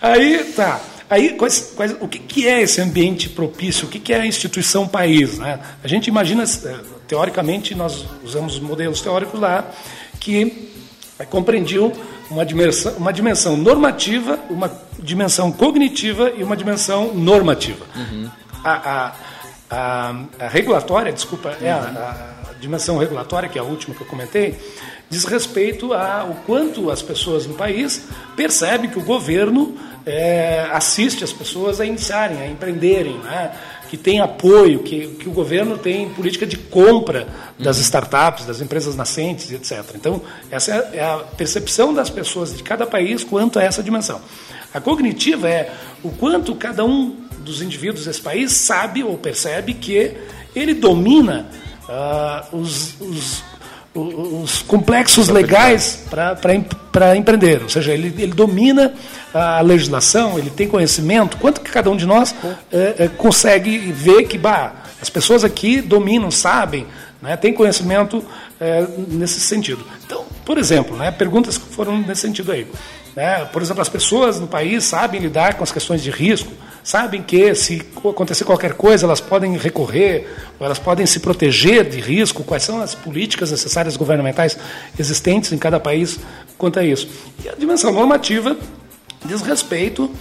[0.01, 0.79] aí, tá.
[1.09, 3.87] Aí, quais, quais, o que, que é esse ambiente propício?
[3.87, 5.37] O que, que é a instituição país?
[5.37, 5.59] Né?
[5.83, 6.75] A gente imagina, eh,
[7.07, 9.69] teoricamente, nós usamos modelos teóricos lá
[10.19, 10.69] que
[11.29, 11.91] compreendiam
[12.29, 17.85] uma dimensão, uma dimensão normativa, uma dimensão cognitiva e uma dimensão normativa.
[18.63, 19.13] A, a,
[19.69, 24.07] a, a regulatória, desculpa, é a, a dimensão regulatória, que é a última que eu
[24.07, 24.57] comentei,
[25.09, 31.31] diz respeito ao quanto as pessoas no país percebem que o governo é, assiste as
[31.31, 33.51] pessoas a iniciarem, a empreenderem, né?
[33.89, 37.27] que tem apoio, que, que o governo tem política de compra
[37.59, 39.83] das startups, das empresas nascentes, etc.
[39.93, 44.19] Então, essa é, é a percepção das pessoas de cada país quanto a essa dimensão.
[44.73, 50.17] A cognitiva é o quanto cada um dos indivíduos desse país sabe ou percebe que
[50.55, 51.47] ele domina
[51.87, 53.43] ah, os, os
[53.95, 57.62] os complexos legais para empreender.
[57.62, 58.93] Ou seja, ele, ele domina
[59.34, 61.38] a legislação, ele tem conhecimento.
[61.38, 62.34] Quanto que cada um de nós
[62.71, 66.88] é, é, consegue ver que bah, as pessoas aqui dominam, sabem,
[67.21, 68.23] né, têm conhecimento
[68.60, 69.86] é, nesse sentido.
[70.06, 72.67] Então, por exemplo, né, perguntas que foram nesse sentido aí.
[73.15, 76.51] Né, por exemplo, as pessoas no país sabem lidar com as questões de risco,
[76.83, 80.27] sabem que se acontecer qualquer coisa elas podem recorrer,
[80.59, 84.57] ou elas podem se proteger de risco, quais são as políticas necessárias governamentais
[84.99, 86.19] existentes em cada país
[86.57, 87.07] quanto a isso.
[87.43, 88.57] E a dimensão normativa
[89.25, 90.11] diz respeito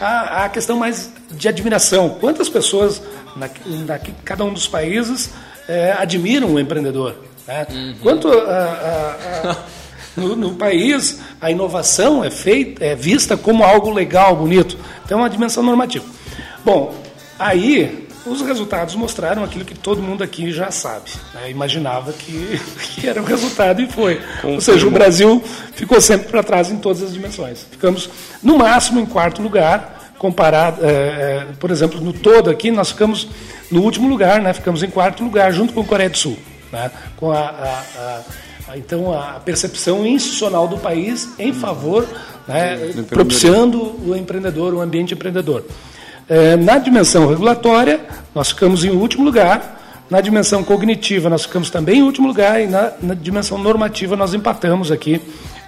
[0.00, 2.10] à, à questão mais de admiração.
[2.20, 3.02] Quantas pessoas,
[3.36, 3.50] na,
[3.86, 5.30] na cada um dos países,
[5.68, 7.16] é, admiram o empreendedor?
[7.46, 7.66] Né?
[7.70, 7.94] Uhum.
[8.02, 9.56] Quanto a, a, a
[10.16, 14.78] no, no, país, a inovação é feita, é vista como algo legal, bonito.
[15.04, 16.04] Então, é uma dimensão normativa.
[16.64, 16.94] Bom,
[17.38, 21.10] aí os resultados mostraram aquilo que todo mundo aqui já sabe.
[21.34, 21.50] Né?
[21.50, 22.60] Imaginava que,
[22.94, 24.20] que, era o resultado e foi.
[24.42, 25.42] Ou seja, o Brasil
[25.74, 27.66] ficou sempre para trás em todas as dimensões.
[27.70, 28.10] Ficamos,
[28.42, 33.28] no máximo, em quarto lugar, comparado, é, é, por exemplo, no todo aqui, nós ficamos
[33.70, 34.52] no último lugar, né?
[34.52, 36.36] ficamos em quarto lugar, junto com a Coreia do Sul.
[36.72, 36.90] Né?
[37.16, 38.22] Com a, a, a
[38.74, 42.06] então, a percepção institucional do país em favor,
[42.48, 42.76] né,
[43.08, 45.64] propiciando o empreendedor, o ambiente empreendedor.
[46.28, 48.00] É, na dimensão regulatória,
[48.34, 49.74] nós ficamos em último lugar.
[50.10, 52.60] Na dimensão cognitiva, nós ficamos também em último lugar.
[52.60, 55.20] E na, na dimensão normativa, nós empatamos aqui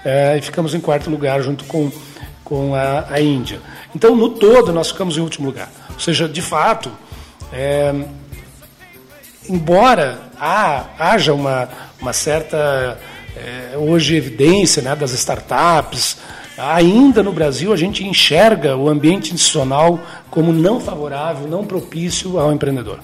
[0.04, 1.90] é, e ficamos em quarto lugar, junto com,
[2.42, 3.60] com a, a, Índia.
[3.94, 5.70] Então, no todo, nós ficamos em último lugar.
[5.92, 6.90] Ou seja, de fato,
[7.52, 7.94] é,
[9.48, 11.68] embora haja uma,
[12.00, 12.98] uma certa,
[13.36, 16.18] é, hoje, evidência né, das startups,
[16.56, 22.52] ainda no Brasil a gente enxerga o ambiente institucional como não favorável, não propício ao
[22.52, 23.00] empreendedor.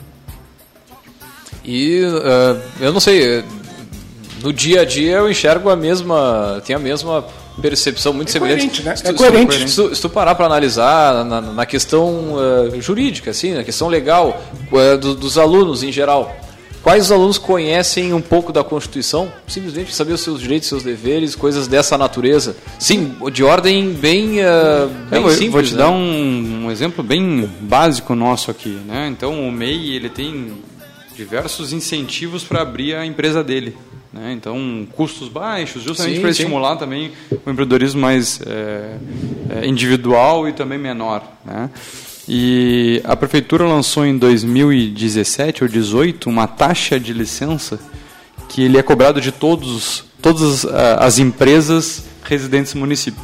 [1.65, 3.43] E uh, eu não sei,
[4.43, 7.25] no dia a dia eu enxergo a mesma, tem a mesma
[7.61, 8.83] percepção muito é semelhante.
[8.83, 8.95] Coerente, né?
[9.05, 9.71] É coerente.
[9.71, 13.89] Se tu, se tu parar para analisar na, na questão uh, jurídica, assim, na questão
[13.89, 16.35] legal uh, do, dos alunos em geral,
[16.85, 19.33] Quais os alunos conhecem um pouco da Constituição?
[19.49, 22.55] Simplesmente saber os seus direitos, seus deveres, coisas dessa natureza.
[22.79, 25.51] Sim, de ordem bem, uh, bem Eu simples.
[25.51, 25.79] Vou te né?
[25.79, 28.79] dar um, um, exemplo bem básico nosso aqui.
[28.85, 29.09] Né?
[29.11, 30.59] Então, o MEI ele tem
[31.17, 33.75] diversos incentivos para abrir a empresa dele.
[34.15, 34.33] Né?
[34.33, 38.97] Então, custos baixos, justamente para estimular também o empreendedorismo mais é,
[39.51, 41.25] é, individual e também menor.
[41.45, 41.69] Né?
[42.29, 47.81] E a prefeitura lançou em 2017 ou 2018 uma taxa de licença
[48.49, 53.21] que ele é cobrado de todos, todas as empresas residentes no município.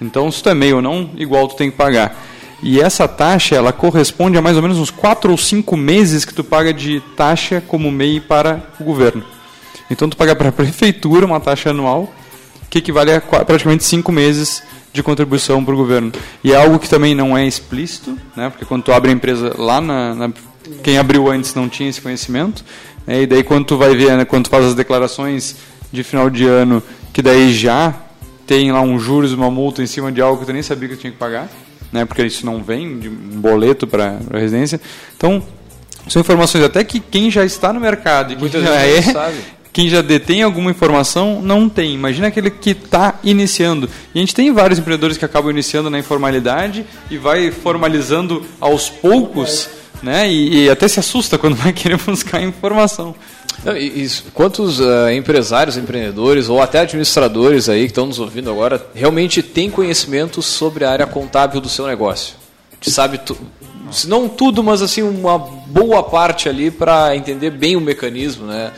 [0.00, 2.16] Então, se tu é meio ou não, igual tu tem que pagar.
[2.62, 6.32] E essa taxa, ela corresponde a mais ou menos uns 4 ou 5 meses que
[6.32, 9.22] tu paga de taxa como MEI para o governo.
[9.90, 12.12] Então, tu paga para a prefeitura uma taxa anual
[12.70, 16.12] que equivale a praticamente 5 meses de contribuição para o governo.
[16.42, 18.48] E é algo que também não é explícito, né?
[18.48, 20.30] porque quando tu abre a empresa lá, na, na
[20.82, 22.64] quem abriu antes não tinha esse conhecimento,
[23.06, 23.22] né?
[23.22, 25.56] e daí quando tu vai ver, né, quando tu faz as declarações
[25.92, 27.94] de final de ano, que daí já
[28.46, 30.96] tem lá um juros, uma multa em cima de algo que tu nem sabia que
[30.96, 31.48] tu tinha que pagar,
[31.92, 32.04] né?
[32.04, 34.80] porque isso não vem de um boleto para a residência.
[35.16, 35.42] Então,
[36.08, 39.00] são informações até que quem já está no mercado e que Muitas já é.
[39.72, 41.94] Quem já detém alguma informação não tem.
[41.94, 43.88] Imagina aquele que está iniciando.
[44.14, 48.90] E a gente tem vários empreendedores que acabam iniciando na informalidade e vai formalizando aos
[48.90, 49.68] poucos
[50.02, 50.30] né?
[50.30, 53.14] E, e até se assusta quando vai querer buscar informação.
[54.32, 59.70] Quantos uh, empresários, empreendedores ou até administradores aí que estão nos ouvindo agora realmente têm
[59.70, 62.36] conhecimento sobre a área contábil do seu negócio?
[62.80, 63.36] Sabe, tu,
[63.92, 68.72] se não tudo, mas assim uma boa parte ali para entender bem o mecanismo, né?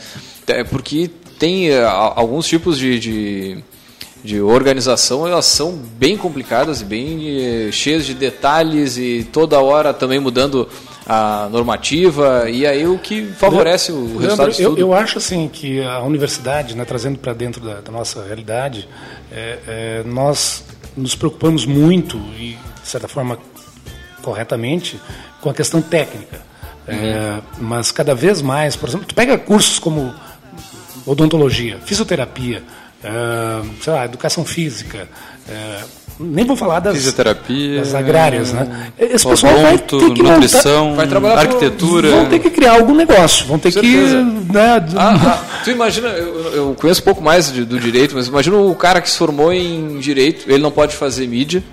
[0.69, 3.63] Porque tem uh, alguns tipos de, de,
[4.23, 9.93] de, organização, elas são bem complicadas e bem uh, cheias de detalhes e toda hora
[9.93, 10.67] também mudando
[11.05, 12.49] a normativa.
[12.49, 16.75] E aí o que favorece o resultado Leandro, eu, eu, acho assim que a universidade,
[16.75, 18.87] né, trazendo para dentro da, da, nossa realidade,
[19.31, 20.63] é, é, nós
[20.95, 23.37] nos preocupamos muito e de certa forma
[24.21, 24.99] corretamente
[25.41, 26.41] com a questão técnica,
[26.87, 26.93] uhum.
[26.93, 30.13] é, mas cada vez mais, por exemplo, tu pega cursos como
[31.05, 32.63] odontologia, fisioterapia,
[33.03, 35.07] é, sei lá, educação física
[35.49, 35.83] é,
[36.19, 38.91] nem vou falar das, Fisioterapia, das agrárias, né?
[38.97, 42.09] Esse pessoal vai ter que nutrição, montar, vai trabalhar arquitetura.
[42.09, 43.97] Vão ter que criar algum negócio, vão ter que.
[43.97, 48.27] Né, ah, ah, tu imagina, eu, eu conheço um pouco mais de, do direito, mas
[48.27, 51.63] imagina o cara que se formou em direito, ele não pode fazer mídia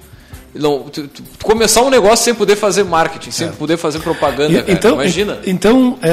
[0.54, 3.52] não, tu, tu, começar um negócio sem poder fazer marketing, sem é.
[3.52, 5.38] poder fazer propaganda, e, então, imagina.
[5.46, 6.08] Então, é,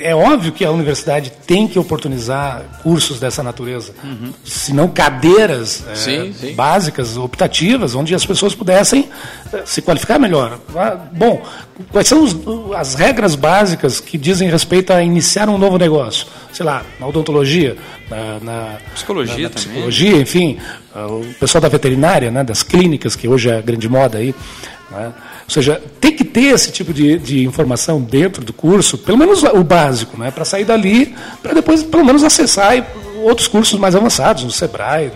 [0.00, 4.32] é, é, óbvio que a universidade tem que oportunizar cursos dessa natureza, uhum.
[4.44, 6.54] se não cadeiras é, sim, sim.
[6.54, 9.08] básicas, optativas, onde as pessoas pudessem
[9.52, 10.58] é, se qualificar melhor.
[10.76, 11.42] Ah, bom,
[11.90, 12.36] quais são os,
[12.76, 16.26] as regras básicas que dizem respeito a iniciar um novo negócio?
[16.54, 17.76] Sei lá, na odontologia,
[18.08, 20.56] na, na psicologia, na, na psicologia enfim,
[20.94, 24.32] ah, o pessoal da veterinária, né, das clínicas, que hoje é a grande moda aí.
[24.88, 25.12] Né?
[25.44, 29.42] Ou seja, tem que ter esse tipo de, de informação dentro do curso, pelo menos
[29.42, 32.76] o básico, né, para sair dali, para depois pelo menos acessar
[33.22, 35.10] outros cursos mais avançados, no Sebrae,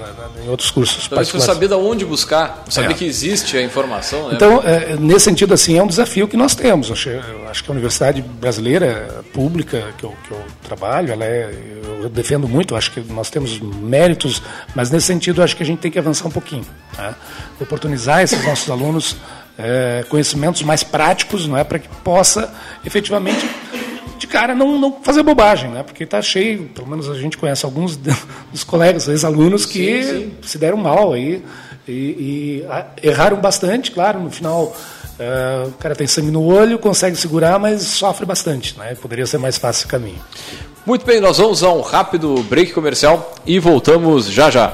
[0.44, 1.52] em outros cursos então, particulares.
[1.52, 2.94] saber de onde buscar, saber é.
[2.94, 4.28] que existe a informação.
[4.28, 4.34] Né?
[4.34, 6.90] Então, é, nesse sentido, assim, é um desafio que nós temos.
[6.90, 7.10] Acho,
[7.50, 11.52] acho que a universidade brasileira pública que eu, que eu trabalho, ela é,
[12.02, 12.76] eu defendo muito.
[12.76, 14.42] Acho que nós temos méritos,
[14.74, 17.14] mas nesse sentido, acho que a gente tem que avançar um pouquinho, né?
[17.60, 19.16] oportunizar esses nossos alunos
[19.58, 23.44] é, conhecimentos mais práticos, não é, para que possa efetivamente
[24.38, 25.82] cara não, não fazer bobagem, né?
[25.82, 27.96] Porque está cheio, pelo menos a gente conhece alguns
[28.52, 30.32] dos colegas, ex-alunos que sim, sim.
[30.42, 31.42] se deram mal aí
[31.86, 34.76] e, e a, erraram bastante, claro, no final
[35.18, 38.94] uh, o cara tem sangue no olho, consegue segurar, mas sofre bastante, né?
[38.94, 40.20] Poderia ser mais fácil o caminho.
[40.86, 44.72] Muito bem, nós vamos a um rápido break comercial e voltamos já já.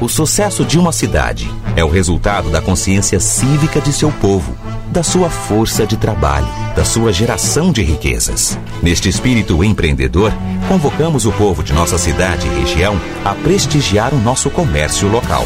[0.00, 4.56] O sucesso de uma cidade é o resultado da consciência cívica de seu povo,
[4.92, 6.46] da sua força de trabalho,
[6.76, 8.56] da sua geração de riquezas.
[8.80, 10.32] Neste espírito empreendedor,
[10.68, 15.44] convocamos o povo de nossa cidade e região a prestigiar o nosso comércio local.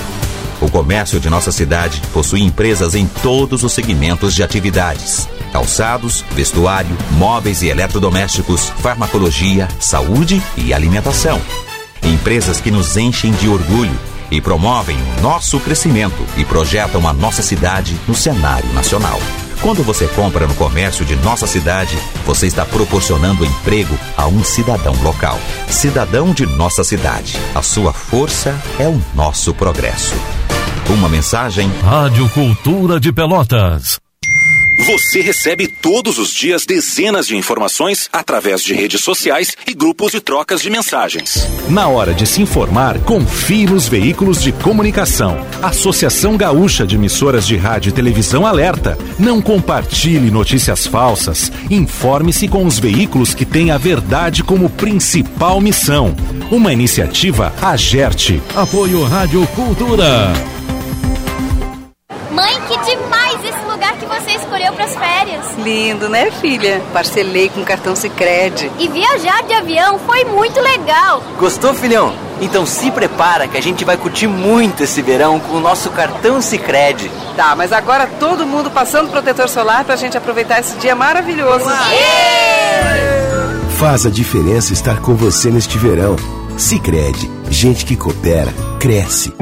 [0.60, 6.94] O comércio de nossa cidade possui empresas em todos os segmentos de atividades: calçados, vestuário,
[7.12, 11.40] móveis e eletrodomésticos, farmacologia, saúde e alimentação.
[12.02, 17.42] Empresas que nos enchem de orgulho e promovem o nosso crescimento e projetam a nossa
[17.42, 19.20] cidade no cenário nacional.
[19.60, 24.94] Quando você compra no comércio de nossa cidade, você está proporcionando emprego a um cidadão
[25.04, 25.38] local.
[25.68, 27.38] Cidadão de nossa cidade.
[27.54, 30.14] A sua força é o nosso progresso.
[30.90, 31.70] Uma mensagem.
[31.82, 34.00] Rádio Cultura de Pelotas.
[34.78, 40.20] Você recebe todos os dias dezenas de informações através de redes sociais e grupos de
[40.20, 41.46] trocas de mensagens.
[41.68, 45.46] Na hora de se informar, confie nos veículos de comunicação.
[45.62, 48.96] Associação Gaúcha de Emissoras de Rádio e Televisão alerta.
[49.18, 51.52] Não compartilhe notícias falsas.
[51.70, 56.16] Informe-se com os veículos que têm a verdade como principal missão.
[56.50, 58.42] Uma iniciativa Agerte.
[58.56, 60.32] Apoio Rádio Cultura.
[65.62, 66.82] Lindo, né, filha?
[66.92, 68.70] Parcelei com cartão Sicredi.
[68.78, 71.22] E viajar de avião foi muito legal.
[71.38, 72.12] Gostou, filhão?
[72.40, 76.42] Então se prepara que a gente vai curtir muito esse verão com o nosso cartão
[76.42, 77.10] Sicredi.
[77.36, 81.66] Tá, mas agora todo mundo passando protetor solar pra gente aproveitar esse dia maravilhoso.
[83.78, 86.16] Faz a diferença estar com você neste verão.
[86.56, 89.32] Sicredi, gente que coopera, cresce.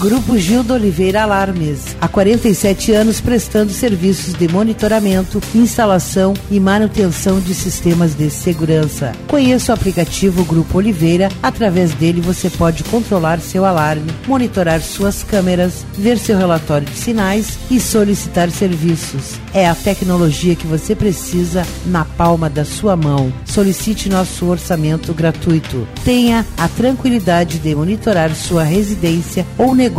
[0.00, 1.94] Grupo Gildo Oliveira Alarmes.
[2.00, 9.12] Há 47 anos prestando serviços de monitoramento, instalação e manutenção de sistemas de segurança.
[9.28, 11.28] Conheça o aplicativo Grupo Oliveira.
[11.42, 17.58] Através dele você pode controlar seu alarme, monitorar suas câmeras, ver seu relatório de sinais
[17.70, 19.38] e solicitar serviços.
[19.52, 23.30] É a tecnologia que você precisa na palma da sua mão.
[23.44, 25.86] Solicite nosso orçamento gratuito.
[26.02, 29.89] Tenha a tranquilidade de monitorar sua residência ou negócio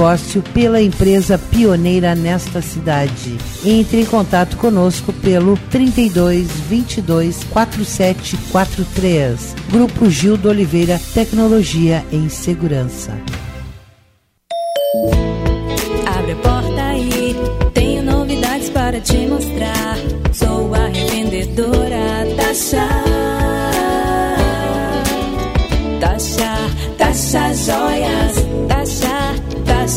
[0.53, 3.37] pela empresa pioneira nesta cidade.
[3.65, 9.55] Entre em contato conosco pelo 32 22 4743.
[9.69, 13.13] Grupo Gildo Oliveira Tecnologia em Segurança.
[16.05, 17.35] Abre a porta aí,
[17.73, 19.97] tenho novidades para te mostrar.
[20.33, 22.87] Sou a revendedora Tasha.
[25.99, 26.55] Tasha,
[26.97, 28.40] Tasha Joias.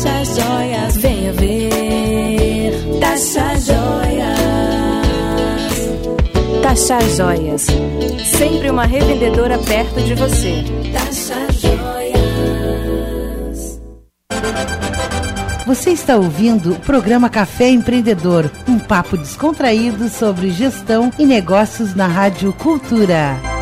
[0.05, 0.97] Tasha Joias.
[0.97, 2.71] Venha ver.
[2.99, 4.39] Tasha Joias.
[6.61, 7.65] Tasha Joias.
[8.37, 10.63] Sempre uma revendedora perto de você.
[10.93, 12.15] Tasha Joias.
[15.65, 22.05] Você está ouvindo o programa Café Empreendedor, um papo descontraído sobre gestão e negócios na
[22.05, 23.54] Rádio Cultura.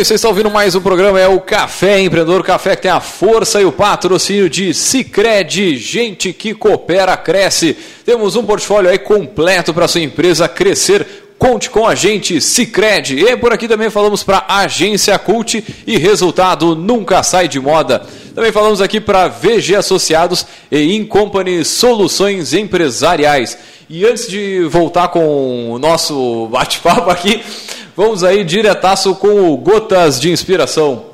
[0.00, 3.00] Bem, vocês estão ouvindo mais um programa, é o Café Empreendedor, café que tem a
[3.00, 7.76] força e o patrocínio de Cicred, gente que coopera, cresce.
[8.02, 11.06] Temos um portfólio aí completo para sua empresa crescer.
[11.38, 13.22] Conte com a gente, Cicred.
[13.22, 18.00] E por aqui também falamos para Agência Cult e resultado nunca sai de moda.
[18.34, 23.58] Também falamos aqui para VG Associados e Incompany Soluções Empresariais.
[23.92, 27.42] E antes de voltar com o nosso bate-papo aqui,
[27.96, 31.09] vamos aí diretaço com o Gotas de Inspiração.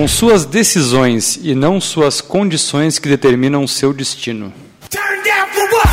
[0.00, 4.50] São suas decisões e não suas condições que determinam seu destino.
[4.88, 5.88] Turn down for what?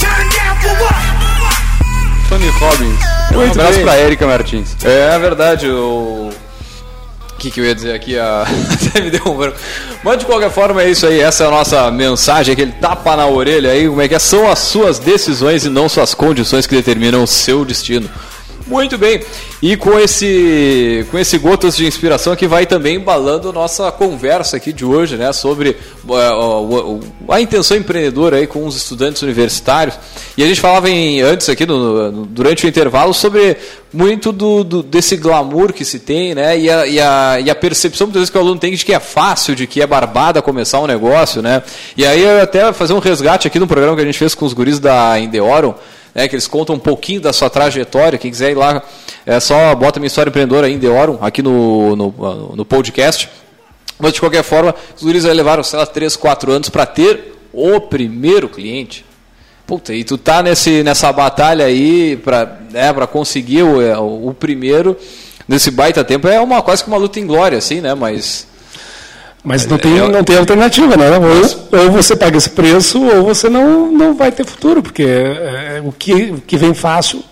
[0.00, 2.28] Turn down for what?
[2.28, 2.98] Tony Robbins.
[3.30, 3.84] Um Muito abraço bem.
[3.84, 4.76] para Erika Martins.
[4.82, 6.30] É, é verdade, o.
[7.32, 8.18] O que, que eu ia dizer aqui?
[8.18, 8.42] A...
[8.90, 9.56] Até me deu um branco.
[10.02, 13.28] Mas de qualquer forma é isso aí, essa é a nossa mensagem, aquele tapa na
[13.28, 14.18] orelha aí, como é que é?
[14.18, 18.10] São as suas decisões e não suas condições que determinam o seu destino.
[18.66, 19.20] Muito bem,
[19.62, 24.72] e com esse, com esse gotas de inspiração que vai também embalando nossa conversa aqui
[24.72, 29.96] de hoje, né, sobre o- o- a intenção empreendedora aí com os estudantes universitários.
[30.36, 33.56] E a gente falava em, antes aqui no- no- durante o intervalo sobre
[33.92, 37.54] muito do, do- desse glamour que se tem, né, e a, e, a, e a
[37.54, 40.42] percepção muitas vezes que o aluno tem de que é fácil, de que é barbada
[40.42, 41.62] começar um negócio, né.
[41.96, 44.44] E aí eu até fazer um resgate aqui no programa que a gente fez com
[44.44, 45.72] os guris da Indeorum,
[46.16, 48.18] né, que eles contam um pouquinho da sua trajetória.
[48.18, 48.82] Quem quiser ir lá,
[49.26, 53.28] é só bota minha história empreendedora aí The Orum, aqui no, no, no podcast.
[53.98, 57.78] Mas de qualquer forma, os guris levaram, sei lá, 3, 4 anos para ter o
[57.80, 59.04] primeiro cliente.
[59.66, 64.96] Puta, e tu tá nesse, nessa batalha aí para né, conseguir o, é, o primeiro,
[65.46, 67.94] nesse baita tempo, é uma quase que uma luta em glória, assim, né?
[67.94, 68.46] Mas.
[69.46, 71.08] Mas não tem, não tem alternativa, né?
[71.16, 75.80] Ou, ou você paga esse preço, ou você não, não vai ter futuro, porque é,
[75.84, 77.22] o, que, o que vem fácil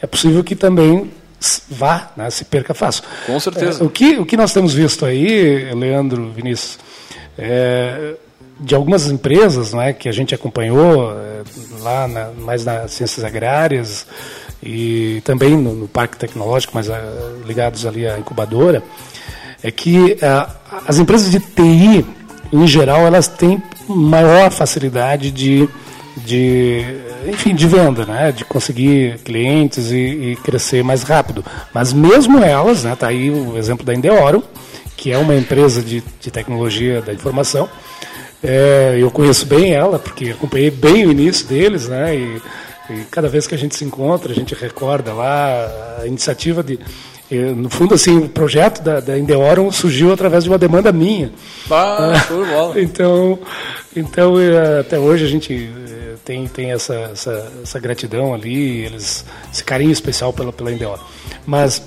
[0.00, 1.10] é possível que também
[1.68, 3.02] vá, né, se perca fácil.
[3.26, 3.82] Com certeza.
[3.82, 6.78] É, o, que, o que nós temos visto aí, Leandro, Vinícius,
[7.36, 8.14] é,
[8.60, 11.42] de algumas empresas não é, que a gente acompanhou é,
[11.82, 14.06] lá na, mais nas ciências agrárias
[14.62, 17.02] e também no, no Parque Tecnológico, mas é,
[17.44, 18.84] ligados ali à incubadora,
[19.62, 20.46] é que é,
[20.86, 22.04] as empresas de TI,
[22.52, 25.68] em geral, elas têm maior facilidade de,
[26.16, 26.84] de
[27.28, 28.32] enfim, de venda, né?
[28.32, 31.44] de conseguir clientes e, e crescer mais rápido.
[31.72, 32.94] Mas mesmo elas, né?
[32.96, 34.42] tá aí o exemplo da Endeoro,
[34.96, 37.68] que é uma empresa de, de tecnologia da informação,
[38.42, 42.14] é, eu conheço bem ela, porque acompanhei bem o início deles, né?
[42.14, 42.42] E,
[42.90, 46.78] e, cada vez que a gente se encontra, a gente recorda lá a iniciativa de.
[47.30, 51.32] No fundo, assim, o projeto da, da Endeorum surgiu através de uma demanda minha.
[51.70, 52.78] Ah, bola.
[52.80, 53.38] então,
[53.94, 59.24] então, é, até hoje a gente é, tem, tem essa, essa, essa gratidão ali, eles,
[59.52, 61.02] esse carinho especial pela, pela Endeorum.
[61.46, 61.82] Mas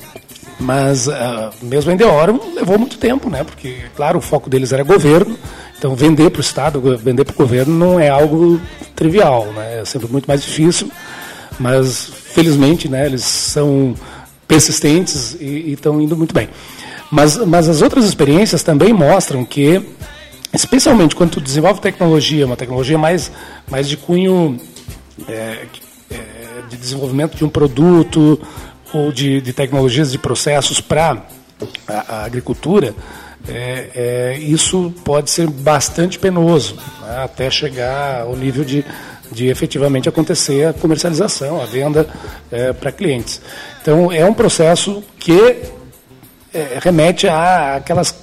[0.62, 1.14] mas uh,
[1.62, 3.46] mesmo a Endeorum levou muito tempo, né?
[3.46, 5.40] Porque, claro, o foco deles era governo,
[5.80, 8.60] então, vender para o Estado, vender para o governo não é algo
[8.94, 9.80] trivial, né?
[9.80, 10.92] é sempre muito mais difícil,
[11.58, 13.96] mas felizmente né, eles são
[14.50, 16.50] persistentes e estão indo muito bem.
[17.12, 19.82] Mas, mas as outras experiências também mostram que,
[20.52, 23.32] especialmente quando tu desenvolve tecnologia, uma tecnologia mais,
[23.70, 24.60] mais de cunho
[25.28, 25.66] é,
[26.10, 26.18] é,
[26.68, 28.41] de desenvolvimento de um produto
[28.91, 31.28] ou de, de tecnologias de processos para
[31.88, 32.95] a, a agricultura,
[33.47, 38.84] é, é, isso pode ser bastante penoso, né, até chegar ao nível de,
[39.32, 42.08] de efetivamente acontecer a comercialização, a venda
[42.52, 43.42] é, para clientes.
[43.82, 45.58] Então, é um processo que
[46.54, 48.14] é, remete a aquelas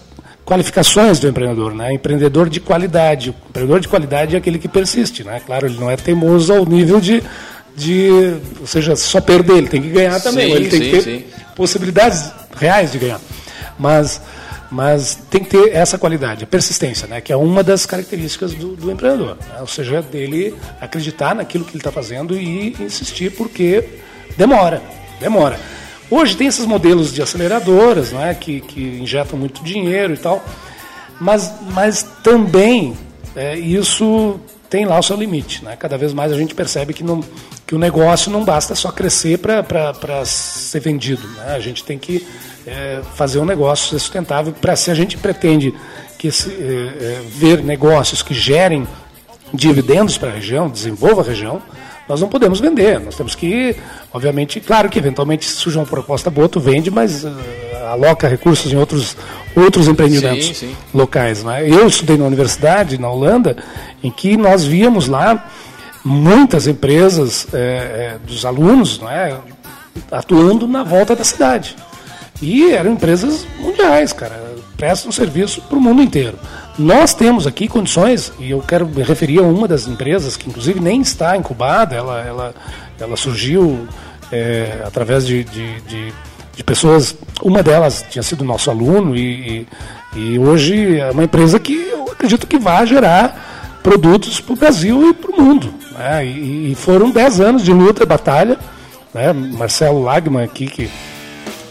[0.44, 1.92] qualificações do empreendedor, né?
[1.92, 3.30] Empreendedor de qualidade.
[3.30, 5.40] O empreendedor de qualidade é aquele que persiste, né?
[5.44, 7.22] Claro, ele não é teimoso ao nível de,
[7.74, 8.08] de
[8.60, 11.02] ou seja, só perder, ele tem que ganhar também, sim, ele tem sim, que ter
[11.02, 11.24] sim.
[11.56, 13.20] possibilidades reais de ganhar.
[13.76, 14.20] Mas
[14.70, 18.76] mas tem que ter essa qualidade, a persistência, né, que é uma das características do,
[18.76, 19.36] do empreendedor.
[19.36, 23.84] Né, ou seja, dele acreditar naquilo que ele está fazendo e insistir, porque
[24.36, 24.82] demora,
[25.20, 25.58] demora.
[26.10, 30.44] Hoje tem esses modelos de aceleradoras né, que, que injetam muito dinheiro e tal,
[31.20, 32.96] mas, mas também
[33.34, 34.38] é, isso
[34.68, 35.64] tem lá o seu limite.
[35.64, 35.76] Né?
[35.76, 37.22] Cada vez mais a gente percebe que, não,
[37.66, 41.26] que o negócio não basta só crescer para ser vendido.
[41.28, 41.54] Né?
[41.54, 42.26] A gente tem que
[42.66, 45.72] é, fazer um negócio sustentável para se a gente pretende
[46.18, 48.86] que esse, é, é, ver negócios que gerem
[49.52, 51.62] dividendos para a região, desenvolva a região,
[52.08, 53.00] nós não podemos vender.
[53.00, 53.76] Nós temos que,
[54.12, 57.30] obviamente, claro que eventualmente se surge uma proposta boa, tu vende, mas uh,
[57.90, 59.16] aloca recursos em outros,
[59.56, 60.76] outros empreendimentos Sim, sim.
[60.94, 61.42] locais.
[61.42, 61.68] Né?
[61.68, 63.56] Eu estudei na universidade, na Holanda,
[64.02, 65.48] em que nós víamos lá
[66.04, 69.36] muitas empresas é, é, dos alunos não é,
[70.10, 71.74] atuando na volta da cidade.
[72.40, 76.38] E eram empresas mundiais, cara, prestam serviço para o mundo inteiro.
[76.78, 80.78] Nós temos aqui condições, e eu quero me referir a uma das empresas que, inclusive,
[80.78, 82.54] nem está incubada, ela, ela,
[83.00, 83.88] ela surgiu
[84.30, 86.12] é, através de, de, de,
[86.54, 87.16] de pessoas.
[87.42, 89.66] Uma delas tinha sido nosso aluno, e,
[90.14, 94.56] e, e hoje é uma empresa que eu acredito que vai gerar produtos para o
[94.56, 95.72] Brasil e para o mundo.
[95.96, 96.26] Né?
[96.26, 98.58] E, e foram 10 anos de luta e batalha.
[99.14, 99.32] Né?
[99.32, 100.90] Marcelo Lagman aqui, que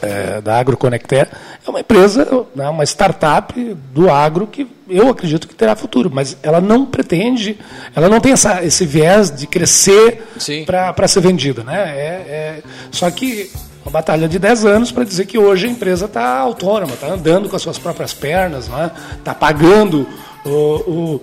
[0.01, 1.29] é, da AgroConecter,
[1.65, 3.53] é uma empresa, né, uma startup
[3.93, 7.57] do agro que eu acredito que terá futuro, mas ela não pretende,
[7.95, 10.23] ela não tem essa, esse viés de crescer
[10.65, 11.63] para ser vendida.
[11.63, 11.75] Né?
[11.75, 13.51] É, é, só que
[13.83, 17.47] uma batalha de 10 anos para dizer que hoje a empresa está autônoma, está andando
[17.47, 18.91] com as suas próprias pernas, está né?
[19.23, 20.07] Tá pagando
[20.43, 21.21] o, o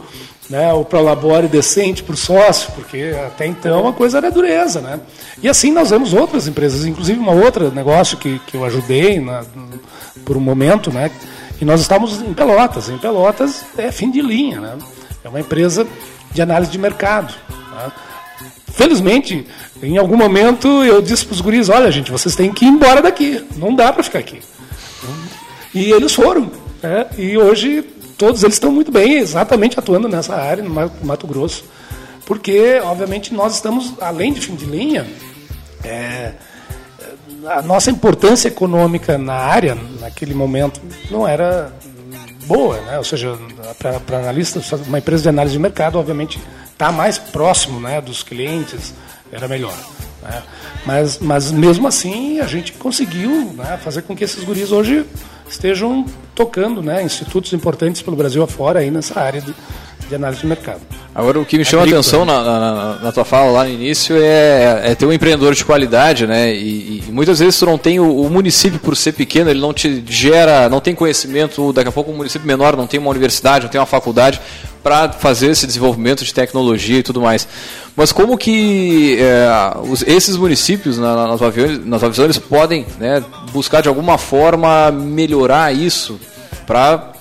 [0.53, 4.83] né, o prolabore decente para o sócio, porque até então a coisa era dureza.
[4.83, 5.01] Né?
[5.43, 9.43] E assim nós vemos outras empresas, inclusive uma outra negócio que, que eu ajudei na,
[10.27, 11.11] por um momento, né,
[11.59, 12.91] e nós estávamos em Pelotas.
[12.91, 14.77] Em Pelotas é fim de linha, né?
[15.25, 15.87] é uma empresa
[16.31, 17.33] de análise de mercado.
[17.49, 17.93] Né?
[18.75, 19.47] Felizmente,
[19.83, 23.01] em algum momento eu disse para os guris, olha gente, vocês têm que ir embora
[23.01, 24.41] daqui, não dá para ficar aqui.
[25.75, 26.51] E eles foram.
[26.83, 27.07] Né?
[27.17, 27.83] E hoje
[28.17, 31.65] todos eles estão muito bem, exatamente atuando nessa área, no Mato Grosso.
[32.27, 35.07] Porque, obviamente, nós estamos, além de fim de linha,
[35.85, 36.33] é,
[37.47, 41.73] a nossa importância econômica na área, naquele momento, não era
[42.47, 42.81] boa.
[42.83, 42.99] Né?
[42.99, 43.37] Ou seja,
[43.79, 46.41] para analistas, uma empresa de análise de mercado, obviamente,
[46.73, 48.95] está mais próximo né, dos clientes,
[49.31, 49.77] era melhor.
[50.23, 50.43] Né?
[50.87, 55.05] Mas, mas, mesmo assim, a gente conseguiu né, fazer com que esses guris hoje
[55.49, 59.55] estejam tocando né, institutos importantes pelo Brasil afora aí nessa área de,
[60.13, 60.81] de análise de mercado.
[61.15, 64.17] Agora, o que me chama a atenção na, na, na, tua fala lá no início
[64.17, 66.55] é, é ter um empreendedor de qualidade, né?
[66.55, 69.73] E, e muitas vezes tu não tem o, o, município, por ser pequeno, ele não
[69.73, 71.73] te gera, não tem conhecimento.
[71.73, 74.41] Daqui a pouco um município menor não tem uma universidade, não tem uma faculdade.
[74.83, 77.49] para fazer esse desenvolvimento de tecnologia e tudo mais.
[77.97, 79.49] Mas como que é,
[79.89, 81.53] os, esses municípios, na, na, tua,
[81.85, 86.19] na tua visão, eles podem né, buscar de alguma forma melhorar isso
[86.67, 87.12] para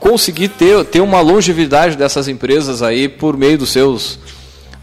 [0.00, 4.18] conseguir ter, ter uma longevidade dessas empresas aí por meio dos seus,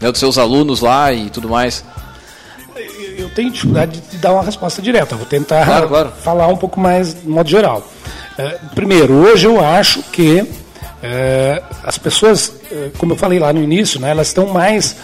[0.00, 1.84] né, dos seus alunos lá e tudo mais?
[3.18, 5.16] Eu tenho dificuldade de dar uma resposta direta.
[5.16, 6.12] Vou tentar claro, claro.
[6.22, 7.86] falar um pouco mais de modo geral.
[8.38, 10.46] É, primeiro, hoje eu acho que
[11.02, 14.96] é, as pessoas, é, como eu falei lá no início, né, elas estão mais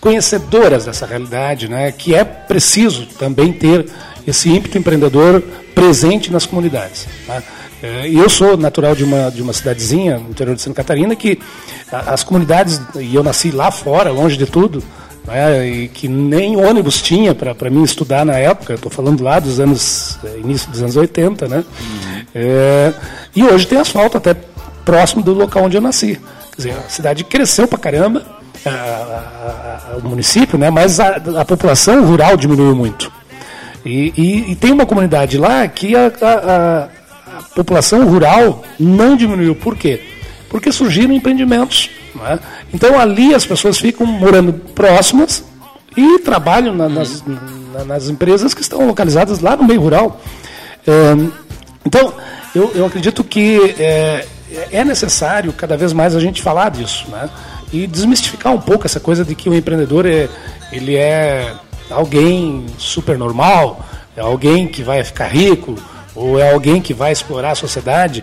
[0.00, 3.86] conhecedoras dessa realidade, né, que é preciso também ter
[4.26, 5.42] esse ímpeto empreendedor
[5.74, 7.06] presente nas comunidades.
[7.26, 7.42] Tá?
[7.82, 11.16] É, e eu sou natural de uma, de uma cidadezinha no interior de Santa Catarina
[11.16, 11.40] que
[11.90, 14.82] as comunidades, e eu nasci lá fora, longe de tudo,
[15.26, 19.58] né, e que nem ônibus tinha para mim estudar na época, estou falando lá dos
[19.58, 21.56] anos, é, início dos anos 80, né?
[21.56, 22.22] Uhum.
[22.34, 22.92] É,
[23.34, 24.36] e hoje tem asfalto até
[24.84, 26.20] próximo do local onde eu nasci.
[26.50, 28.24] Quer dizer, a cidade cresceu para caramba,
[28.64, 33.10] a, a, a, o município, né, mas a, população rural diminuiu muito.
[33.84, 36.88] E, e, e, tem uma comunidade lá que a,
[37.54, 39.54] população rural não diminuiu.
[39.54, 40.00] Por quê?
[40.48, 41.90] Porque surgiram empreendimentos.
[42.26, 42.38] É?
[42.74, 45.44] Então ali as pessoas ficam morando próximas
[45.96, 50.20] e trabalham na, nas, na, nas, empresas que estão localizadas lá no meio rural.
[50.86, 50.92] É,
[51.84, 52.14] então,
[52.54, 54.26] eu, eu, acredito que é,
[54.70, 57.28] é, necessário cada vez mais a gente falar disso, né?
[57.72, 60.28] E desmistificar um pouco essa coisa de que o empreendedor é,
[60.70, 61.54] ele é
[61.90, 63.84] alguém super normal,
[64.16, 65.76] é alguém que vai ficar rico,
[66.14, 68.22] ou é alguém que vai explorar a sociedade.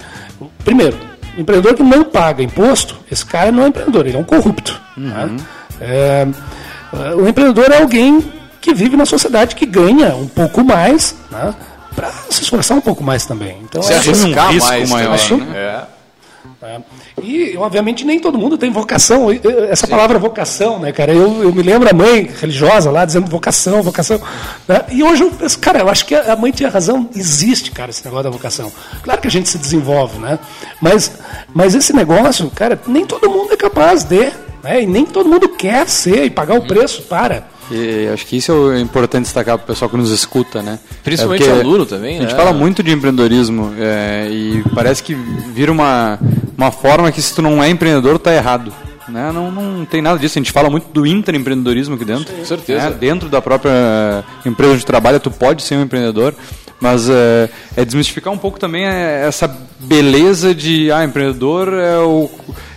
[0.64, 0.98] Primeiro,
[1.38, 4.80] empreendedor que não paga imposto, esse cara não é empreendedor, ele é um corrupto.
[4.98, 5.04] Uhum.
[5.04, 5.38] Né?
[5.82, 6.28] É,
[7.16, 8.24] o empreendedor é alguém
[8.62, 11.54] que vive na sociedade que ganha um pouco mais, né?
[11.96, 13.58] para se esforçar um pouco mais também.
[13.64, 15.20] Então, se é, arriscar um risco mais maior.
[15.20, 15.58] Também, né?
[15.58, 15.99] É.
[16.62, 16.82] É.
[17.22, 19.28] E, obviamente, nem todo mundo tem vocação.
[19.70, 19.92] Essa Sim.
[19.92, 21.14] palavra vocação, né, cara?
[21.14, 24.22] Eu, eu, me lembro a mãe religiosa lá dizendo vocação, vocação.
[24.68, 24.84] Né?
[24.92, 27.10] E hoje eu penso, cara, eu acho que a mãe tinha razão.
[27.16, 28.72] Existe, cara, esse negócio da vocação.
[29.04, 30.40] Claro que a gente se desenvolve, né?
[30.82, 31.12] Mas,
[31.54, 34.32] mas esse negócio, cara, nem todo mundo é capaz de.
[34.64, 34.84] Né?
[34.84, 37.48] E nem todo mundo quer ser e pagar o preço para.
[37.72, 40.80] E acho que isso é importante destacar para o pessoal que nos escuta, né?
[41.04, 42.38] Principalmente é aluno também, A gente né?
[42.38, 46.20] fala muito de empreendedorismo é, e parece que vira uma,
[46.58, 48.74] uma forma que se tu não é empreendedor, tá errado.
[49.08, 49.32] Né?
[49.32, 50.38] Não, não tem nada disso.
[50.38, 52.34] A gente fala muito do intraempreendedorismo aqui dentro.
[52.34, 52.90] Com certeza.
[52.90, 52.96] Né?
[53.00, 56.34] Dentro da própria empresa onde trabalha, tu pode ser um empreendedor.
[56.80, 59.48] Mas é, é desmistificar um pouco também essa
[59.80, 62.30] beleza de ah, empreendedor é o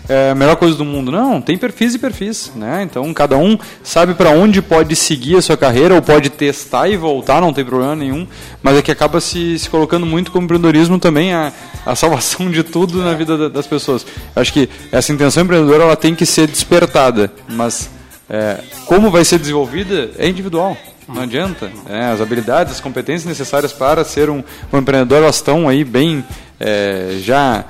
[0.08, 1.12] é a melhor coisa do mundo.
[1.12, 2.82] Não, tem perfis e perfis, né?
[2.82, 6.96] Então cada um sabe para onde pode seguir a sua carreira ou pode testar e
[6.96, 8.26] voltar, não tem problema nenhum.
[8.62, 11.52] Mas é que acaba se, se colocando muito como empreendedorismo também a,
[11.86, 14.04] a salvação de tudo na vida das pessoas.
[14.34, 17.88] Acho que essa intenção empreendedora ela tem que ser despertada, mas
[18.28, 20.76] é, como vai ser desenvolvida é individual.
[21.14, 21.70] Não adianta.
[21.88, 24.42] É, as habilidades, as competências necessárias para ser um,
[24.72, 26.24] um empreendedor elas estão aí bem
[26.58, 27.64] é, já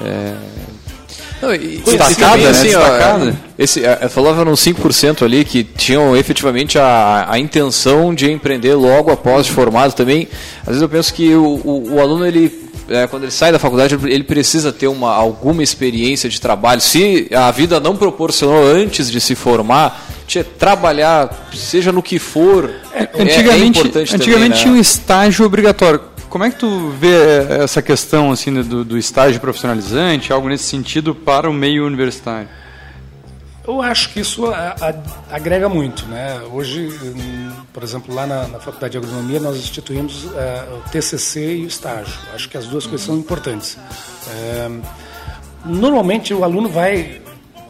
[0.00, 0.34] é,
[1.40, 2.50] não, e, destacada, né?
[2.50, 3.30] Assim, destacada.
[3.30, 8.74] Ó, esse, é, falava nos 5% ali que tinham efetivamente a, a intenção de empreender
[8.74, 10.28] logo após formado também.
[10.62, 13.58] Às vezes eu penso que o, o, o aluno, ele é, quando ele sai da
[13.58, 16.80] faculdade, ele precisa ter uma, alguma experiência de trabalho.
[16.80, 22.70] Se a vida não proporcionou antes de se formar, tinha trabalhar, seja no que for,
[22.92, 24.56] é, antigamente, é importante Antigamente também, né?
[24.56, 29.40] tinha um estágio obrigatório como é que tu vê essa questão assim do, do estágio
[29.40, 32.48] profissionalizante, algo nesse sentido para o meio universitário?
[33.66, 36.06] Eu acho que isso a, a, agrega muito.
[36.06, 36.40] Né?
[36.52, 36.88] Hoje,
[37.72, 40.28] por exemplo, lá na, na Faculdade de Agronomia, nós instituímos uh,
[40.76, 42.14] o TCC e o estágio.
[42.34, 42.90] Acho que as duas uhum.
[42.90, 43.78] coisas são importantes.
[44.26, 44.82] Uh,
[45.64, 47.20] normalmente, o aluno vai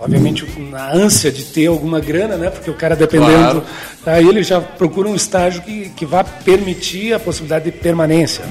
[0.00, 2.50] obviamente na ânsia de ter alguma grana, né?
[2.50, 3.62] Porque o cara dependendo,
[4.02, 4.18] claro.
[4.18, 8.44] aí ele já procura um estágio que, que vá permitir a possibilidade de permanência.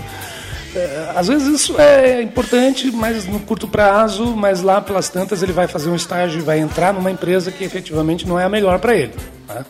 [0.76, 5.54] É, às vezes isso é importante, mas no curto prazo, mas lá pelas tantas ele
[5.54, 8.80] vai fazer um estágio e vai entrar numa empresa que efetivamente não é a melhor
[8.80, 9.14] para ele.
[9.48, 9.66] Né?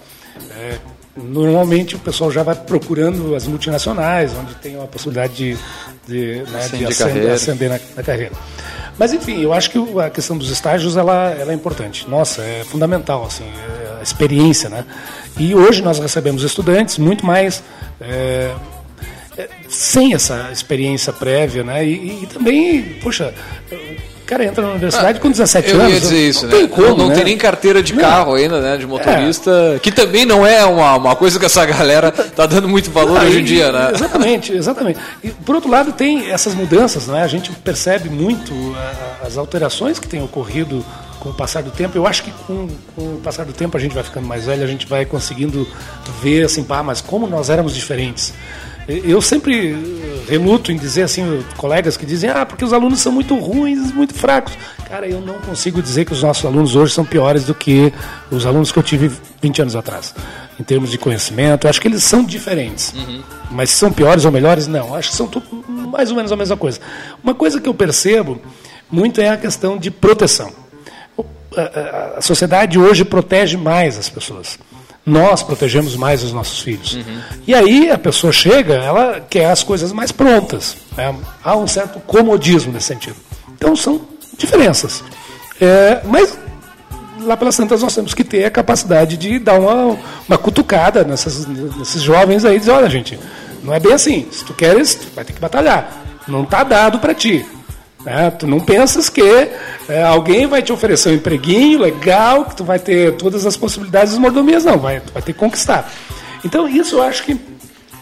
[0.58, 0.78] É,
[1.16, 5.58] normalmente o pessoal já vai procurando as multinacionais, onde tem a possibilidade de,
[6.08, 8.34] de, né, de, de ascender, ascender na, na carreira.
[8.98, 12.10] Mas enfim, eu acho que a questão dos estágios ela, ela é importante.
[12.10, 14.86] Nossa, é fundamental assim, é a experiência, né?
[15.38, 17.62] E hoje nós recebemos estudantes muito mais
[18.00, 18.54] é,
[19.38, 21.86] é, sem essa experiência prévia, né?
[21.86, 23.34] E, e, também, poxa,
[24.26, 25.94] O cara entra na universidade com 17 Eu anos.
[25.94, 26.58] ia dizer isso, não né?
[26.58, 27.16] Tem como, não, não né?
[27.16, 28.02] tem nem carteira de Não.
[28.02, 28.76] carro ainda, né?
[28.76, 29.80] De motorista.
[29.84, 33.26] Que também não é uma, uma coisa que essa galera tá dando muito valor Ah,
[33.26, 33.92] hoje em dia, né?
[33.94, 35.00] Exatamente, exatamente.
[35.24, 37.22] E, por outro lado, tem essas mudanças, né?
[37.22, 40.84] A gente percebe muito ah, as alterações que têm ocorrido
[41.20, 41.96] com o passar do tempo.
[41.96, 44.64] Eu acho que com, com o passar do tempo a gente vai ficando mais velho,
[44.64, 45.68] a gente vai conseguindo
[46.24, 48.34] ver assim, pá, mas como nós éramos diferentes.
[48.88, 49.76] Eu sempre
[50.28, 54.14] reluto em dizer assim, colegas que dizem, ah, porque os alunos são muito ruins, muito
[54.14, 54.54] fracos.
[54.88, 57.92] Cara, eu não consigo dizer que os nossos alunos hoje são piores do que
[58.30, 59.12] os alunos que eu tive
[59.42, 60.14] 20 anos atrás.
[60.60, 62.94] Em termos de conhecimento, acho que eles são diferentes.
[63.50, 64.94] Mas se são piores ou melhores, não.
[64.96, 65.30] Acho que são
[65.68, 66.80] mais ou menos a mesma coisa.
[67.24, 68.40] Uma coisa que eu percebo
[68.90, 70.52] muito é a questão de proteção.
[72.18, 74.60] A sociedade hoje protege mais as pessoas.
[75.06, 76.97] Nós protegemos mais os nossos filhos.
[77.45, 80.76] E aí a pessoa chega, ela quer as coisas mais prontas.
[80.97, 81.16] né?
[81.43, 83.16] Há um certo comodismo nesse sentido.
[83.53, 84.01] Então são
[84.38, 85.03] diferenças.
[85.62, 86.36] É, mas
[87.22, 89.97] lá pelas tantas nós temos que ter a capacidade de dar uma,
[90.28, 93.18] uma cutucada nessas, nesses jovens aí e dizer, olha gente,
[93.64, 94.28] não é bem assim.
[94.32, 96.03] Se tu queres, tu vai ter que batalhar.
[96.28, 97.45] Não está dado para ti.
[98.06, 98.30] Né?
[98.32, 99.22] Tu não pensas que
[99.89, 104.12] é, alguém vai te oferecer um empreguinho legal, que tu vai ter todas as possibilidades
[104.12, 104.78] das mordomias, não.
[104.78, 105.91] Vai, tu vai ter que conquistar.
[106.43, 107.39] Então isso eu acho que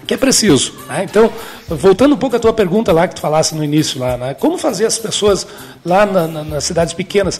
[0.05, 0.73] que é preciso.
[0.89, 1.05] né?
[1.09, 1.31] Então,
[1.69, 4.33] voltando um pouco à tua pergunta lá que tu falasse no início, lá, né?
[4.33, 5.47] como fazer as pessoas
[5.85, 7.39] lá na- na- nas cidades pequenas?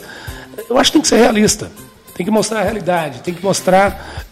[0.70, 1.70] Eu acho que tem que ser realista.
[2.16, 4.24] Tem que mostrar a realidade, tem que mostrar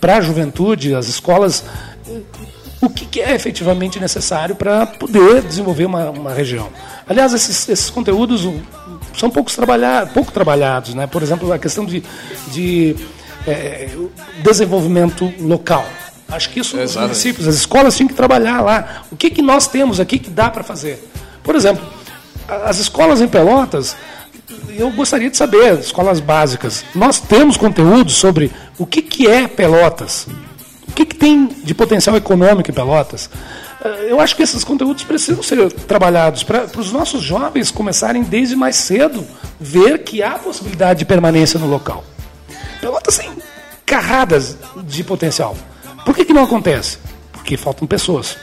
[0.00, 1.64] para a juventude, as escolas,
[2.82, 6.68] o que, que é efetivamente necessário para poder desenvolver uma, uma região.
[7.08, 8.42] Aliás, esses, esses conteúdos
[9.16, 10.92] são poucos trabalhar, pouco trabalhados.
[10.92, 11.06] Né?
[11.06, 12.02] Por exemplo, a questão de,
[12.48, 12.96] de
[13.46, 13.88] eh,
[14.42, 15.86] desenvolvimento local.
[16.28, 17.10] Acho que isso os Exatamente.
[17.10, 19.04] municípios, as escolas tinham que trabalhar lá.
[19.12, 21.08] O que, que nós temos aqui que dá para fazer?
[21.44, 21.86] Por exemplo,
[22.48, 23.96] as escolas em Pelotas,
[24.76, 30.26] eu gostaria de saber, escolas básicas, nós temos conteúdo sobre o que, que é Pelotas?
[30.92, 33.30] O que, que tem de potencial econômico em Pelotas?
[33.82, 38.54] Eh, Eu acho que esses conteúdos precisam ser trabalhados para os nossos jovens começarem desde
[38.54, 39.26] mais cedo
[39.58, 42.04] ver que há possibilidade de permanência no local.
[42.80, 43.32] Pelotas tem
[43.86, 45.56] carradas de potencial.
[46.04, 46.98] Por que, que não acontece?
[47.32, 48.36] Porque faltam pessoas.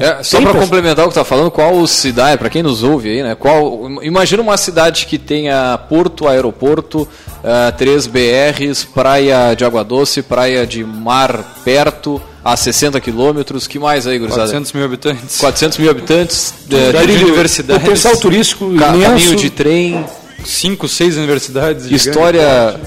[0.00, 3.22] É, só para complementar o que tá falando, qual cidade, para quem nos ouve aí,
[3.22, 3.34] né?
[3.34, 7.06] Qual, imagina uma cidade que tenha porto, aeroporto,
[7.42, 13.78] ah, três BRs, praia de água doce, praia de mar perto, a 60 quilômetros, que
[13.78, 14.42] mais aí, gurizada?
[14.48, 15.38] 400 mil habitantes.
[15.38, 17.82] 400 mil habitantes, eh, trilho- universidades.
[17.82, 19.10] Potencial turístico ca- imenso.
[19.10, 20.04] caminho de trem,
[20.44, 21.86] Cinco, seis universidades.
[21.90, 22.78] história,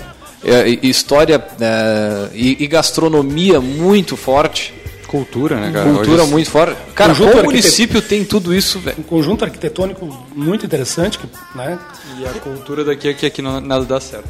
[0.46, 4.74] é, e- história é, e, e gastronomia muito forte.
[5.08, 5.90] Cultura, né, cara?
[5.94, 6.76] Cultura Hoje- muito forte.
[6.94, 8.98] Cara, Conjunto qual arquiteto- município tem tudo isso, velho?
[9.00, 10.06] um conjunto arquitetônico
[10.36, 11.80] muito interessante, que, né?
[12.20, 14.28] E a cultura daqui é que aqui não, nada dá certo.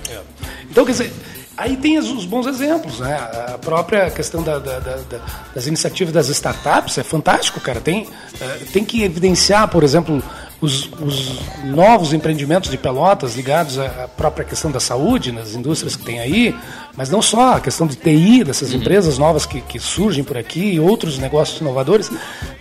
[0.69, 1.13] Então, quer dizer,
[1.57, 3.15] aí tem os, bons exemplos, né?
[3.53, 5.21] A própria questão da- da- da- da-
[5.55, 7.81] das iniciativas das startups é fantástico, cara.
[7.81, 8.07] Tem,
[8.39, 10.21] eh, tem que evidenciar, por exemplo,
[10.59, 16.03] os, os novos empreendimentos de Pelotas ligados à própria questão da saúde, nas indústrias que
[16.03, 16.55] tem aí,
[16.95, 20.73] mas não só a questão de TI, dessas empresas novas que, que surgem por aqui
[20.73, 22.09] e outros negócios inovadores.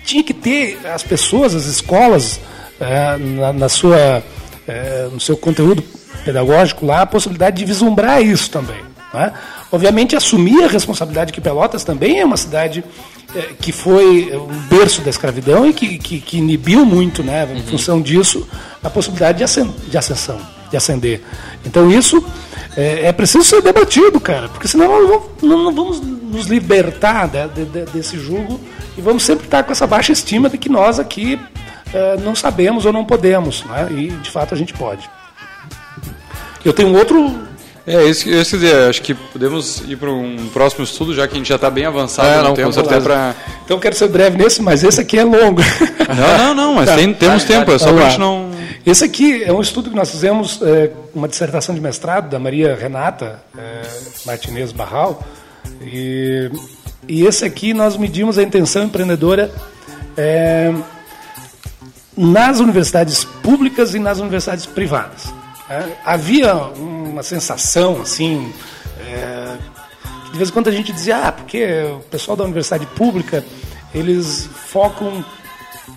[0.05, 2.39] Tinha que ter as pessoas, as escolas,
[2.79, 4.23] eh, na, na sua,
[4.69, 5.83] eh, no seu conteúdo
[6.25, 8.81] pedagógico lá a possibilidade de vislumbrar isso também.
[9.15, 9.33] né?
[9.73, 12.85] Obviamente, assumir a responsabilidade que Pelotas também é uma cidade
[13.35, 17.63] eh, que foi um berço da escravidão e que, que, que inibiu muito, né, em
[17.63, 18.47] função disso,
[18.83, 20.39] a possibilidade de, ascen de ascensão,
[20.71, 21.21] de ascender.
[21.65, 22.25] Então, isso
[22.77, 27.27] eh, é, preciso ser debatido, cara, porque senão nós vamos, não, não vamos nos libertar
[27.29, 28.61] de- de- de- desse julgo
[28.97, 31.41] e vamos sempre estar com essa baixa estima de que nós aqui
[31.93, 33.89] eh, não sabemos ou não podemos, né?
[33.91, 35.09] e de fato a gente pode.
[36.65, 37.47] Eu tenho um outro.
[37.87, 41.35] É, isso que eu dizer, acho que podemos ir para um próximo estudo, já que
[41.35, 42.97] a gente já está bem avançado É, no não, com tempo, certeza.
[42.97, 43.35] até para...
[43.65, 45.61] Então eu quero ser breve nesse, mas esse aqui é longo.
[46.09, 48.09] Não, não, não, mas tem- temos tempo, é só pra lá.
[48.11, 48.51] gente não...
[48.85, 52.75] Esse aqui é um estudo que nós fizemos, é, uma dissertação de mestrado da Maria
[52.77, 53.83] Renata é,
[54.25, 55.23] Martinez Barral.
[55.83, 56.51] E,
[57.09, 59.51] e esse aqui nós medimos a intenção empreendedora
[60.17, 60.73] é,
[62.17, 65.33] nas universidades públicas e nas universidades privadas.
[65.69, 68.53] É, havia uma sensação assim.
[69.01, 69.57] é,
[70.27, 71.65] que de vez em quando a gente dizia, ah, porque
[71.97, 73.45] o pessoal da universidade pública
[73.95, 75.25] eles focam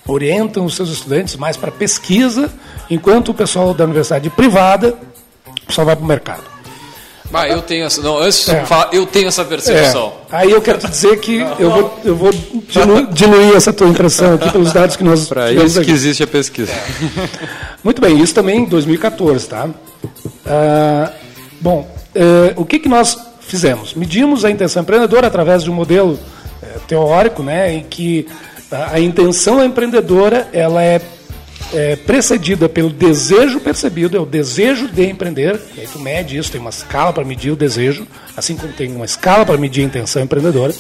[0.08, 2.52] orientam os seus estudantes mais para pesquisa,
[2.90, 4.96] enquanto o pessoal da universidade privada
[5.68, 6.44] só vai para o mercado.
[7.32, 8.02] Ah, eu tenho essa.
[8.02, 8.66] Não, antes de É.
[8.66, 10.14] falar, eu tenho essa percepção.
[10.32, 13.88] É, aí eu quero te dizer que eu vou, eu vou dilu- diluir essa tua
[13.88, 15.92] impressão aqui pelos dados que nós Para isso que aqui.
[15.92, 16.72] existe a pesquisa.
[17.84, 19.70] Muito bem, isso também em 2014, tá?
[20.46, 21.12] Ah,
[21.62, 23.94] bom, eh, o que, que nós fizemos?
[23.94, 26.20] Medimos a intenção empreendedora através de um modelo
[26.62, 28.28] eh, teórico, né, em que
[28.72, 31.02] a, a intenção empreendedora ela é,
[31.74, 35.60] é precedida pelo desejo percebido, é o desejo de empreender.
[35.78, 38.06] E aí tu mede isso, tem uma escala para medir o desejo,
[38.36, 40.74] assim como tem uma escala para medir a intenção empreendedora.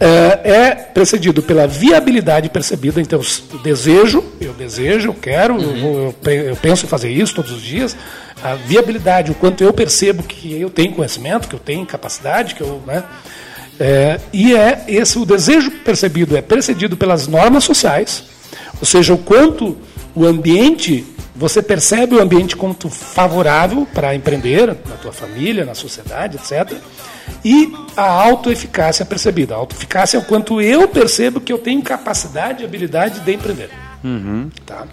[0.00, 3.20] É, é precedido pela viabilidade percebida, então
[3.62, 7.62] desejo, eu desejo, eu quero, eu, vou- eu eu penso em fazer isso todos os
[7.62, 7.96] dias,
[8.42, 12.60] a viabilidade, o quanto eu percebo que eu tenho conhecimento, que eu tenho capacidade, que
[12.60, 13.04] eu, né,
[13.78, 18.24] é, e é esse o desejo percebido é precedido pelas normas sociais,
[18.80, 19.76] ou seja, o quanto
[20.14, 21.04] o ambiente
[21.34, 26.78] você percebe o ambiente como favorável para empreender na tua família, na sociedade, etc.
[27.44, 29.54] E a autoeficácia percebida.
[29.54, 33.70] A autoeficácia é o quanto eu percebo que eu tenho capacidade e habilidade de empreender.
[34.04, 34.50] Uhum.
[34.64, 34.86] Tá?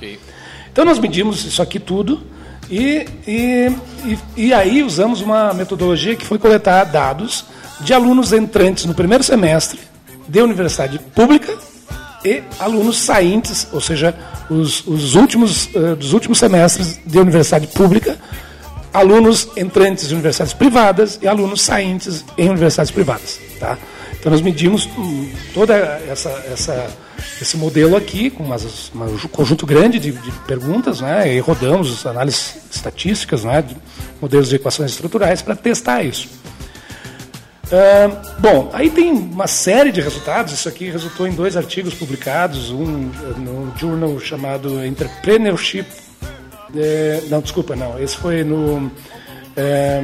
[0.72, 2.24] Então nós medimos isso aqui tudo
[2.70, 3.72] e, e,
[4.06, 7.46] e, e aí usamos uma metodologia que foi coletar dados
[7.82, 9.80] de alunos entrantes no primeiro semestre
[10.28, 11.56] de universidade pública
[12.24, 14.14] e alunos saintes, ou seja,
[14.50, 18.18] os, os últimos eh, dos últimos semestres de universidade pública,
[18.94, 23.78] alunos entrantes de universidades privadas e alunos saintes em universidades privadas, tá?
[24.20, 25.74] Então nós medimos hum, toda
[26.08, 26.88] essa, essa
[27.42, 31.34] esse modelo aqui com umas, uma- um conjunto grande de, de perguntas, né?
[31.34, 33.62] E rodamos análises estatísticas, né?
[33.64, 33.76] De
[34.22, 36.28] modelos de equações estruturais para testar isso.
[37.72, 40.52] Ah, bom, aí tem uma série de resultados.
[40.54, 45.86] Isso aqui resultou em dois artigos publicados, um eh, no journal chamado Entrepreneurship.
[46.76, 47.98] eh, não, desculpa, não.
[47.98, 48.92] Esse foi no
[49.56, 50.02] eh,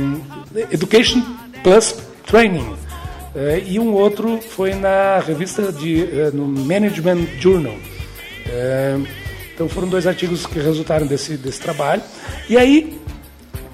[0.72, 1.22] Education
[1.62, 1.96] Plus
[2.26, 2.74] Training.
[3.36, 7.76] Eh, e um outro foi na revista de, no Management Journal.
[8.46, 8.98] Eh,
[9.54, 12.02] então foram dois artigos que resultaram desse, desse trabalho.
[12.48, 12.98] E aí,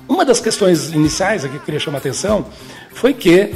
[0.07, 2.47] uma das questões iniciais aqui que eu queria chamar a atenção
[2.91, 3.53] foi que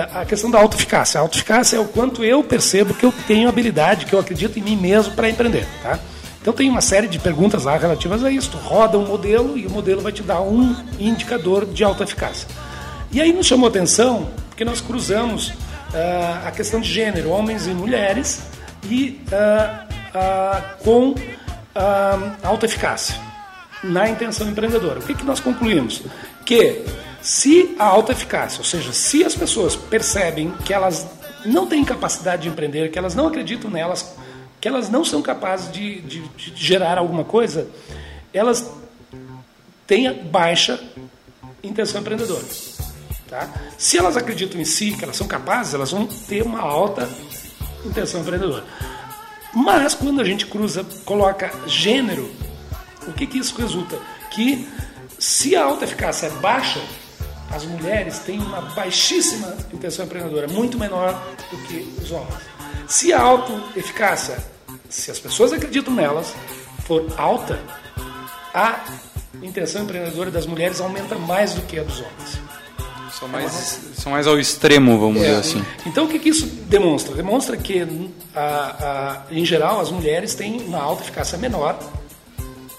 [0.00, 1.18] a a questão da autoeficácia.
[1.18, 4.62] A autoeficácia é o quanto eu percebo que eu tenho habilidade, que eu acredito em
[4.62, 5.66] mim mesmo para empreender.
[5.82, 5.98] Tá?
[6.40, 8.56] Então tem uma série de perguntas lá relativas a isso.
[8.56, 12.48] Roda um modelo e o modelo vai te dar um indicador de autoeficácia.
[13.10, 15.52] E aí nos chamou atenção porque nós cruzamos
[15.94, 18.42] ah, a questão de gênero, homens e mulheres,
[18.84, 21.14] e ah, ah, com
[21.74, 23.14] ah, autoeficácia
[23.82, 24.98] na intenção empreendedora.
[25.00, 26.02] O que, que nós concluímos?
[26.44, 26.84] Que
[27.28, 31.06] se a autoeficácia, ou seja, se as pessoas percebem que elas
[31.44, 34.14] não têm capacidade de empreender, que elas não acreditam nelas,
[34.58, 37.68] que elas não são capazes de, de- de gerar alguma coisa,
[38.32, 38.70] elas
[39.86, 40.80] têm baixa
[41.62, 42.44] intenção empreendedora.
[43.28, 43.46] Tá?
[43.76, 47.06] Se elas acreditam em si, que elas são capazes, elas vão ter uma alta
[47.84, 48.64] intenção empreendedora.
[49.52, 52.30] Mas quando a gente cruza, coloca gênero,
[53.06, 53.98] o que, que isso resulta?
[54.30, 54.66] Que
[55.18, 56.80] se a alta eficácia é baixa,
[57.50, 61.12] as mulheres têm uma baixíssima intenção empreendedora, muito menor
[61.50, 62.34] do que os homens.
[62.86, 64.38] Se a alta eficácia,
[64.88, 66.34] se as pessoas acreditam nelas,
[66.86, 67.58] for alta,
[68.54, 68.84] a
[69.42, 72.38] intenção empreendedora das mulheres aumenta mais do que a dos homens.
[73.18, 75.64] São mais, são mais ao extremo, vamos É, dizer assim.
[75.86, 77.14] Então o que, que isso demonstra?
[77.14, 77.82] Demonstra que,
[78.34, 81.78] a- a- em geral, as mulheres têm uma alta eficácia menor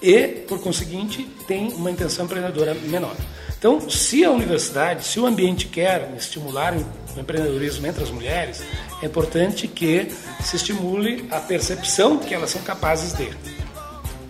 [0.02, 3.16] e, por conseguinte, têm uma intenção empreendedora menor.
[3.60, 8.64] Então, se a universidade, se o ambiente quer estimular o empreendedorismo entre as mulheres,
[9.04, 10.10] é importante que
[10.42, 13.30] se estimule a percepção que elas são capazes de,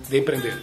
[0.09, 0.55] de empreender.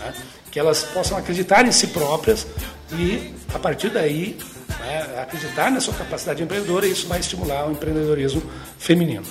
[0.00, 0.12] né?
[0.50, 2.44] Que elas possam acreditar em si próprias
[2.92, 4.36] e, a partir daí,
[4.80, 8.42] né, acreditar na sua capacidade empreendedora e isso vai estimular o empreendedorismo
[8.80, 9.24] feminino.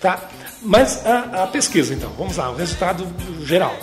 [0.00, 0.28] Tá?
[0.60, 3.06] Mas a, a pesquisa, então, vamos lá, o resultado
[3.44, 3.76] geral.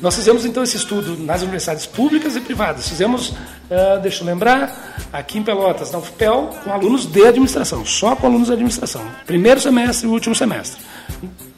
[0.00, 2.88] Nós fizemos então esse estudo nas universidades públicas e privadas.
[2.88, 3.34] Fizemos,
[3.70, 8.26] ah, deixa eu lembrar, aqui em Pelotas, na UFPEL, com alunos de administração, só com
[8.26, 9.02] alunos de administração.
[9.26, 10.80] Primeiro semestre e último semestre.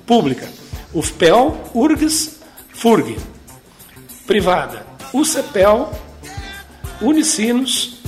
[0.06, 0.48] Pública,
[0.94, 2.40] UFPEL, URGS,
[2.72, 3.18] FURG.
[4.26, 5.90] Privada, UCPEL,
[7.00, 8.00] Unicinos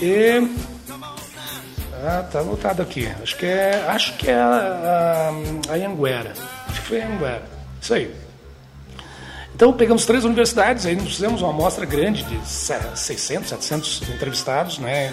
[0.00, 0.48] e.
[2.02, 3.06] Ah, tá anotado aqui.
[3.22, 5.28] Acho que é, acho que é a,
[5.68, 6.32] a, a Anhanguera.
[6.68, 7.42] Acho que foi a Anhanguera.
[7.80, 8.29] Isso aí.
[9.60, 14.78] Então, pegamos três universidades, aí nós fizemos uma amostra grande de se- 600, 700 entrevistados,
[14.78, 15.12] né,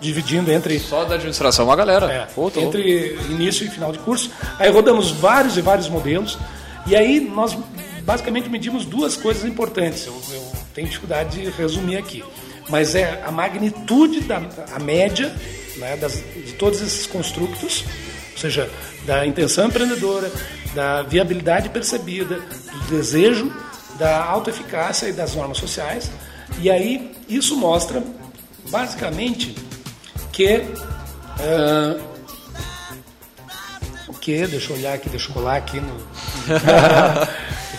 [0.00, 0.78] dividindo entre...
[0.78, 2.06] Só da administração, uma galera.
[2.06, 4.30] É, Pô, entre início e final de curso.
[4.60, 6.38] Aí rodamos vários e vários modelos,
[6.86, 7.58] e aí nós
[8.04, 10.06] basicamente medimos duas coisas importantes.
[10.06, 12.22] Eu, eu tenho dificuldade de resumir aqui.
[12.68, 14.40] Mas é a magnitude, da
[14.72, 15.34] a média
[15.78, 17.84] né, das, de todos esses construtos,
[18.34, 18.70] ou seja,
[19.04, 20.30] da intenção empreendedora,
[20.76, 23.52] da viabilidade percebida, do desejo
[24.00, 26.10] da autoeficácia e das normas sociais.
[26.60, 28.02] E aí isso mostra,
[28.70, 29.54] basicamente,
[30.32, 30.62] que
[31.38, 31.96] ah,
[34.08, 34.46] o que?
[34.46, 35.94] Deixa eu olhar aqui, deixa eu colar aqui no.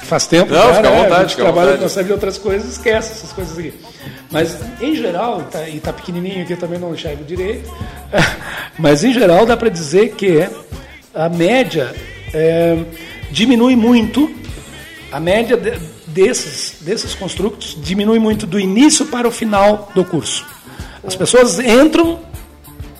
[0.11, 0.97] Faz tempo, Não, já, fica à né?
[1.03, 1.91] vontade, a gente fica trabalha vontade.
[1.91, 3.73] sabe outras coisas, esquece essas coisas aqui.
[4.29, 7.69] Mas em geral, tá, e tá pequenininho aqui eu também não enxergo direito,
[8.77, 10.47] mas em geral dá para dizer que
[11.13, 11.93] a média
[12.33, 12.77] é,
[13.31, 14.29] diminui muito,
[15.13, 15.79] a média de-
[16.13, 20.45] desses, desses construtos diminui muito do início para o final do curso.
[21.03, 22.19] As pessoas entram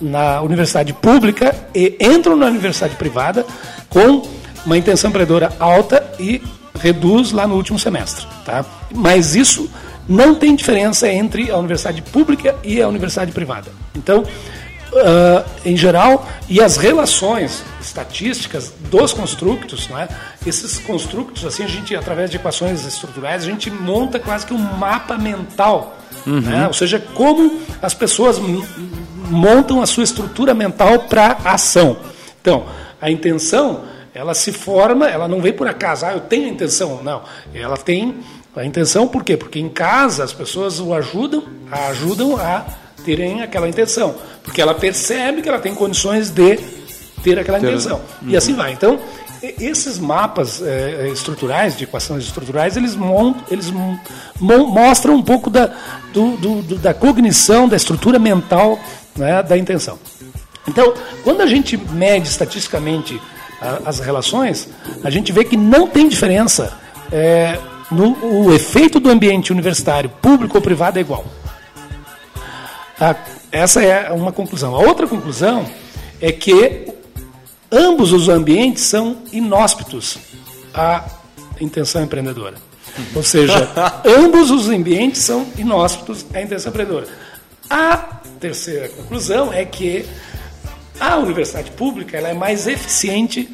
[0.00, 3.46] na universidade pública e entram na universidade privada
[3.88, 4.22] com
[4.66, 6.42] uma intenção empreendedora alta e
[6.80, 8.26] reduz lá no último semestre.
[8.44, 8.64] Tá?
[8.92, 9.70] Mas isso
[10.08, 13.70] não tem diferença entre a universidade pública e a universidade privada.
[13.94, 14.24] Então,
[14.94, 20.08] ah, em geral, e as relações estatísticas dos construtos, não é?
[20.46, 24.58] Esses construtos, assim, a gente, através de equações estruturais, a gente monta quase que um
[24.58, 26.40] mapa mental, Uhum.
[26.40, 26.66] né?
[26.68, 28.38] ou seja, como as pessoas
[29.30, 31.96] montam a sua estrutura mental para a ação.
[32.40, 32.64] Então,
[33.00, 33.82] a intenção,
[34.14, 37.22] ela se forma, ela não vem por acaso, ah, eu tenho a intenção, não.
[37.54, 38.16] Ela tem
[38.54, 39.36] a intenção por quê?
[39.36, 42.64] Porque em casa as pessoas o ajudam, a ajudam a
[43.04, 44.14] terem aquela intenção,
[44.44, 46.58] porque ela percebe que ela tem condições de
[47.22, 48.00] ter aquela Ter- intenção.
[48.26, 48.72] E assim vai.
[48.72, 48.98] Então,
[49.42, 53.98] esses mapas eh, estruturais, de equações estruturais, eles, mon- eles mo-
[54.40, 55.66] mo- mostram um pouco da,
[56.12, 58.78] do- do- do- da cognição, da estrutura mental
[59.16, 59.98] né, da intenção.
[60.68, 63.20] Então, quando a gente mede estatisticamente
[63.60, 64.68] a- as relações,
[65.02, 66.78] a gente vê que não tem diferença.
[67.10, 67.58] eh,
[67.90, 68.16] no,
[68.46, 71.26] o efeito do ambiente universitário, público ou privado, é igual.
[72.98, 73.14] A-
[73.50, 74.74] essa é uma conclusão.
[74.74, 75.66] A outra conclusão
[76.20, 76.86] é que
[77.72, 80.18] ambos os ambientes são inóspitos
[80.74, 81.04] à
[81.60, 82.56] intenção empreendedora.
[83.14, 83.68] Ou seja,
[84.04, 87.08] ambos os ambientes são inóspitos à intenção empreendedora.
[87.70, 87.96] A
[88.38, 90.04] terceira conclusão é que
[91.00, 93.48] a universidade pública ela é mais eficiente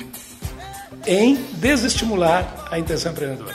[1.07, 3.55] em desestimular a intenção empreendedora.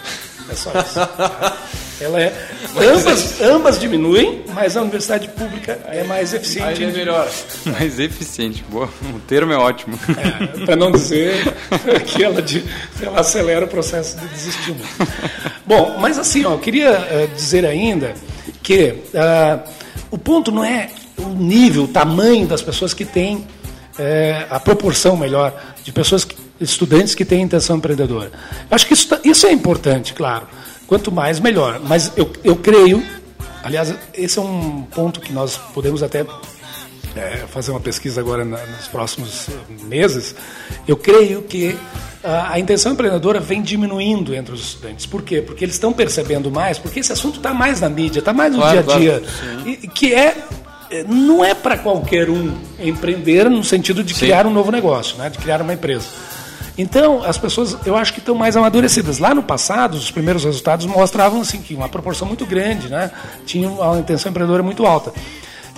[0.50, 1.00] É só isso.
[2.02, 2.34] Ela é,
[2.78, 6.84] ambas, ambas diminuem, mas a universidade pública é mais eficiente.
[6.84, 7.30] Aí é melhor.
[7.66, 8.90] Mais eficiente, boa.
[9.16, 9.98] O termo é ótimo.
[10.66, 11.54] para não dizer
[12.06, 12.64] que ela, de-
[13.02, 14.86] ela acelera o processo de desestímulo.
[15.66, 18.14] Bom, mas assim, ó, eu queria eh, dizer ainda
[18.62, 19.60] que ah,
[20.12, 23.46] o ponto não é o nível, o tamanho das pessoas que têm
[24.00, 28.32] eh, a proporção melhor de pessoas, que, estudantes que têm intenção empreendedora.
[28.70, 30.48] Acho que isso, tá- isso é importante, claro.
[30.88, 31.80] Quanto mais, melhor.
[31.84, 33.04] Mas eu, eu creio,
[33.64, 36.26] aliás, esse é um ponto que nós podemos até
[37.16, 39.54] é, fazer uma pesquisa agora na- nos próximos eh,
[39.86, 40.36] meses,
[40.88, 41.78] eu creio que
[42.24, 45.06] ah, a intenção empreendedora vem diminuindo entre os estudantes.
[45.06, 45.42] Por quê?
[45.42, 48.60] Porque eles estão percebendo mais, porque esse assunto está mais na mídia, está mais no
[48.60, 49.24] Claro, dia a dia.
[49.24, 50.36] claro, e, que é
[50.90, 55.28] é, não é para qualquer um empreender no sentido de criar um novo negócio, né?
[55.30, 56.06] de criar uma empresa.
[56.78, 59.20] Então, as pessoas, eu acho que estão mais amadurecidas.
[59.20, 63.12] Lá no passado, os primeiros resultados mostravam assim que uma proporção muito grande, né?
[63.46, 65.14] Tinha uma intenção empreendedora muito alta.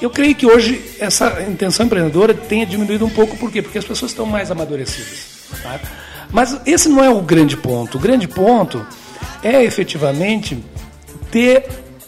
[0.02, 3.62] Eu creio que hoje essa intenção empreendedora tenha diminuído um pouco, por quê?
[3.62, 5.48] Porque as pessoas estão mais amadurecidas.
[5.64, 5.80] tá?
[6.32, 7.98] Mas esse não é o grande ponto.
[7.98, 8.86] O grande ponto
[9.42, 10.64] é efetivamente
[11.32, 11.66] ter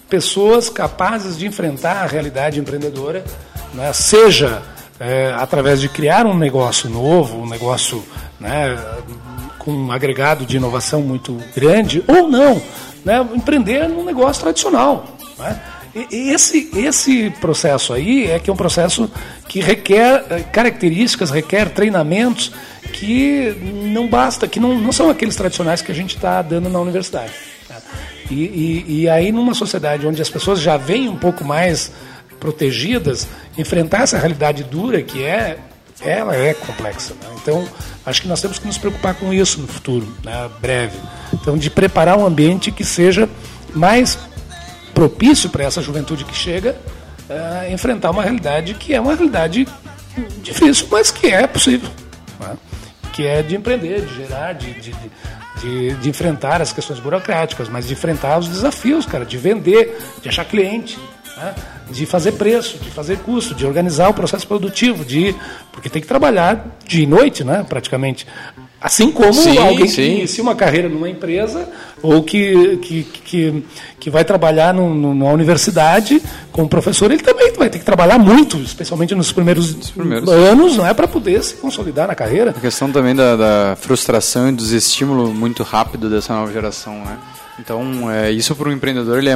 [0.09, 3.23] pessoas capazes de enfrentar a realidade empreendedora,
[3.73, 3.91] né?
[3.93, 4.61] seja
[4.99, 8.03] é, através de criar um negócio novo, um negócio
[8.39, 8.77] né,
[9.59, 12.61] com um agregado de inovação muito grande, ou não,
[13.03, 15.05] né, empreender num negócio tradicional.
[15.37, 15.61] Né?
[16.11, 19.09] Esse, esse processo aí é que é um processo
[19.47, 22.51] que requer eh, características, requer treinamentos
[22.93, 23.55] que
[23.91, 27.31] não basta, que não, não são aqueles tradicionais que a gente está dando na universidade.
[27.67, 27.77] né?
[28.29, 31.91] E, e, e aí, numa sociedade onde as pessoas já vêm um pouco mais
[32.39, 33.27] protegidas,
[33.57, 35.57] enfrentar essa realidade dura que é,
[36.01, 37.13] ela é complexa.
[37.21, 37.29] né?
[37.41, 37.67] Então,
[38.05, 40.49] acho que nós temos que nos preocupar com isso no futuro, né?
[40.61, 40.97] breve.
[41.33, 43.27] Então, de preparar um ambiente que seja
[43.73, 44.17] mais
[44.93, 46.75] propício para essa juventude que chega
[47.29, 49.67] eh, enfrentar uma realidade que é uma realidade
[50.41, 51.89] difícil, mas que é possível.
[52.39, 52.55] né?
[53.13, 57.88] Que é de empreender, de gerar, de, de, de- de enfrentar as questões burocráticas, mas
[57.88, 60.99] de enfrentar os desafios, cara, de vender, de achar cliente,
[61.38, 61.55] né?
[61.89, 65.33] de fazer preço, de fazer custo, de organizar o processo produtivo, de
[65.71, 68.28] porque tem que trabalhar dia e noite, né, praticamente.
[68.79, 69.95] Assim como Sim, alguém sim.
[69.95, 71.67] que inicia uma carreira numa empresa
[72.03, 73.63] ou que, que, que,
[73.99, 76.21] que vai trabalhar num- num- numa universidade
[76.51, 80.29] como professor, ele também vai ter que trabalhar muito, especialmente nos primeiros, primeiros.
[80.29, 82.51] anos, não é para poder se consolidar na carreira.
[82.51, 87.17] A questão também da, da frustração e do desestímulo muito rápido dessa nova geração, né?
[87.59, 89.33] Então, é, isso para o empreendedor ele é,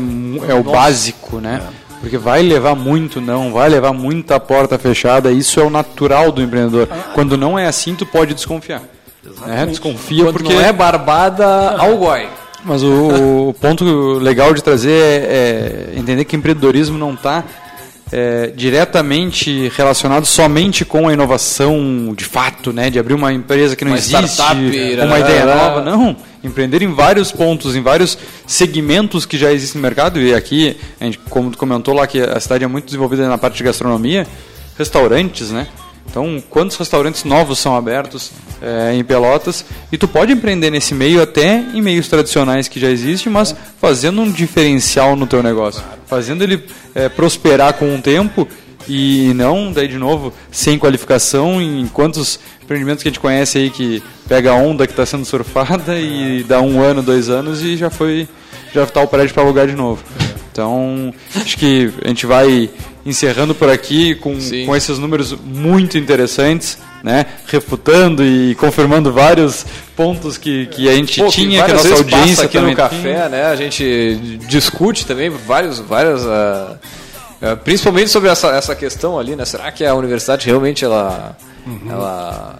[0.50, 1.62] é o básico, né?
[2.02, 6.42] Porque vai levar muito não, vai levar muita porta fechada, isso é o natural do
[6.42, 6.88] empreendedor.
[7.14, 8.82] Quando não é assim, tu pode desconfiar.
[9.46, 9.68] Né?
[9.68, 12.28] Desconfia Quando porque não é barbada, algoi.
[12.66, 13.86] mas o, o ponto
[14.18, 17.44] legal de trazer é, é entender que empreendedorismo não está
[18.56, 23.92] diretamente relacionado somente com a inovação de fato, né, de abrir uma empresa que não
[23.92, 25.20] Uma existe, startup, uma né?
[25.20, 25.82] ideia nova.
[25.82, 30.20] Não, empreender em vários pontos, em vários segmentos que já existem no mercado.
[30.20, 33.38] E aqui, a gente, como tu comentou lá, que a cidade é muito desenvolvida na
[33.38, 34.28] parte de gastronomia,
[34.78, 35.68] restaurantes, né?
[36.12, 39.64] Então, quantos restaurantes novos são abertos eh, em Pelotas?
[39.90, 44.22] E tu pode empreender nesse meio até em meios tradicionais que já existem, mas fazendo
[44.22, 46.62] um diferencial no teu negócio, fazendo ele
[46.94, 48.46] eh, prosperar com o tempo
[48.90, 51.62] e não, daí de novo, sem qualificação.
[51.62, 55.24] Em quantos empreendimentos que a gente conhece aí que pega a onda que está sendo
[55.24, 58.28] surfada e dá um ano, dois anos e já foi,
[58.74, 60.04] já está o prédio para alugar de novo.
[60.52, 62.70] Então, acho que a gente vai
[63.06, 67.26] encerrando por aqui com, com esses números muito interessantes, né?
[67.48, 69.66] refutando e confirmando vários
[69.96, 72.76] pontos que, que a gente Pô, tinha, que a nossa vezes passa audiência aqui no
[72.76, 73.46] café, né?
[73.46, 76.78] A gente discute também vários, várias, ah,
[77.64, 79.46] principalmente sobre essa, essa questão ali, né?
[79.46, 81.36] Será que a universidade realmente ela,
[81.90, 82.60] ela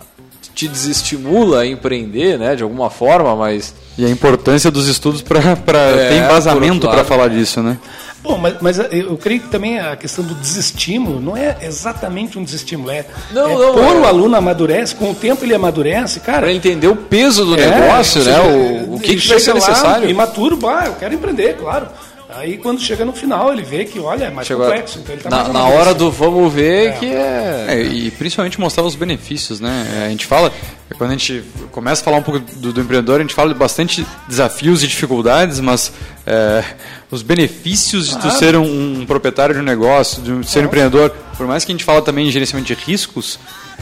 [0.56, 2.56] te desestimula a empreender, né?
[2.56, 7.28] De alguma forma, mas E a importância dos estudos para É, ter embasamento para falar
[7.28, 7.78] disso, né?
[8.24, 12.44] Bom, mas, mas eu creio que também a questão do desestímulo não é exatamente um
[12.44, 16.20] desestímulo, é, Não, é não, quando é- o aluno amadurece, com o tempo ele amadurece,
[16.20, 16.42] cara.
[16.42, 18.40] para entender o peso do É, negócio, né?
[18.40, 20.08] O, o que, que vai ser necessário.
[20.10, 21.88] Imaturo, bah, eu quero empreender, claro.
[22.34, 25.00] Aí quando chega no final, ele vê que, olha, é mais Chegou complexo.
[25.00, 27.66] Então ele tá na, mais na hora do vamos ver que é.
[27.68, 30.02] É, e principalmente mostrar os benefícios, né?
[30.02, 30.52] É, A gente fala,
[30.98, 33.60] quando a gente começa a falar um pouco do, do empreendedor, a gente fala de
[33.60, 35.92] bastante desafios e dificuldades, mas
[36.26, 36.64] é,
[37.10, 38.32] os benefícios de tu Ah.
[38.32, 41.74] ser um, um proprietário de um negócio, de ser um empreendedor, por mais que a
[41.74, 43.38] gente fala também em gerenciamento de riscos,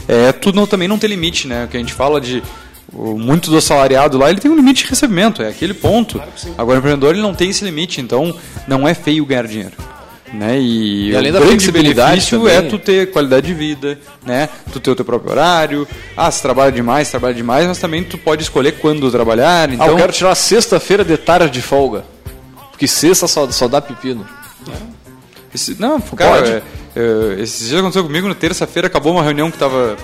[0.08, 1.64] é, tu não, também não tem limite, né?
[1.64, 2.42] O que a gente fala de
[2.92, 6.20] muito do assalariado lá, ele tem um limite de recebimento, é aquele ponto.
[6.58, 8.34] Agora o empreendedor ele não tem esse limite, então
[8.66, 9.72] não é feio ganhar dinheiro.
[10.32, 10.60] Né?
[10.60, 12.56] E, E além da flexibilidade benefício também.
[12.56, 14.48] é tu ter qualidade de vida, né?
[14.72, 15.88] Tu ter o teu próprio horário.
[16.16, 19.68] Ah, se trabalha demais, trabalha demais, mas também tu pode escolher quando trabalhar.
[19.68, 22.04] Ah, Então, eu quero tirar sexta-feira de tarde de folga.
[22.70, 24.24] Porque sexta só, só dá pepino.
[25.54, 26.50] Esse- não, cara, pode?
[26.52, 26.62] é,
[26.96, 29.96] é, esses dias aconteceu comigo, na terça-feira acabou uma reunião que estava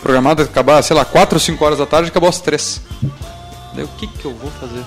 [0.00, 2.80] programada a acabar, sei lá, 4 ou 5 horas da tarde, acabou às 3.
[3.74, 4.82] Daí o que que eu vou fazer?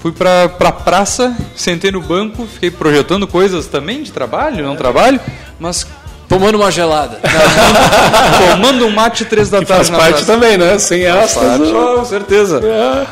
[0.00, 5.20] Fui pra, pra praça, sentei no banco, fiquei projetando coisas também de trabalho, não trabalho,
[5.58, 5.86] mas
[6.28, 7.20] Tomando uma gelada.
[8.50, 10.26] tomando um mate três da tarde faz na parte praça.
[10.26, 10.76] também, né?
[10.76, 11.70] Sem estas.
[11.70, 12.60] Com certeza.
[12.64, 13.06] É.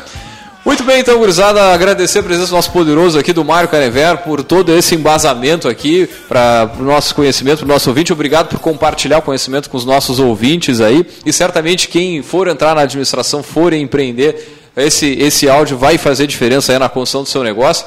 [0.65, 4.43] Muito bem, então, gurizada, agradecer a presença do nosso poderoso aqui, do Mário Canever, por
[4.43, 8.11] todo esse embasamento aqui para o nosso conhecimento, para o nosso ouvinte.
[8.11, 11.05] Obrigado por compartilhar o conhecimento com os nossos ouvintes aí.
[11.23, 14.43] E certamente quem for entrar na administração, for empreender,
[14.75, 17.85] esse, esse áudio vai fazer diferença aí na construção do seu negócio.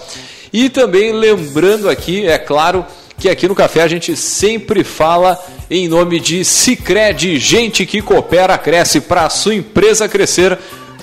[0.52, 2.86] E também lembrando aqui, é claro,
[3.18, 5.36] que aqui no Café a gente sempre fala
[5.68, 10.56] em nome de Cicred, gente que coopera, cresce para a sua empresa crescer.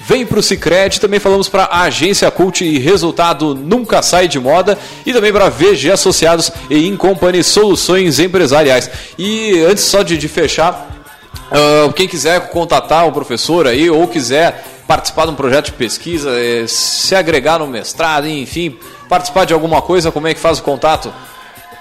[0.07, 4.39] Vem para o Cicred, também falamos para a Agência Cult e resultado nunca sai de
[4.39, 8.89] moda e também para VG Associados e Incompany Soluções Empresariais.
[9.17, 10.95] E antes só de, de fechar,
[11.51, 16.29] ah, quem quiser contatar o professor aí ou quiser participar de um projeto de pesquisa,
[16.29, 18.77] eh, se agregar no mestrado, enfim,
[19.09, 21.11] participar de alguma coisa, como é que faz o contato?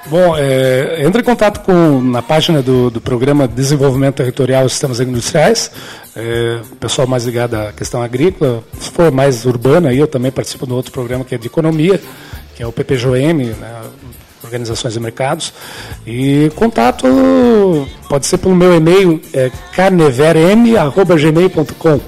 [0.06, 4.70] Bom, é, entre em contato com, na página do, do Programa de Desenvolvimento Territorial e
[4.70, 5.70] Sistemas Industriais,
[6.14, 10.66] é, pessoal mais ligado à questão agrícola, se for mais urbana, aí eu também participo
[10.66, 11.98] de outro programa que é de economia,
[12.54, 13.80] que é o PPJM, né,
[14.42, 15.54] Organizações de Mercados,
[16.06, 17.06] e contato
[18.06, 22.00] pode ser pelo meu e-mail, é carneverm.gmail.com,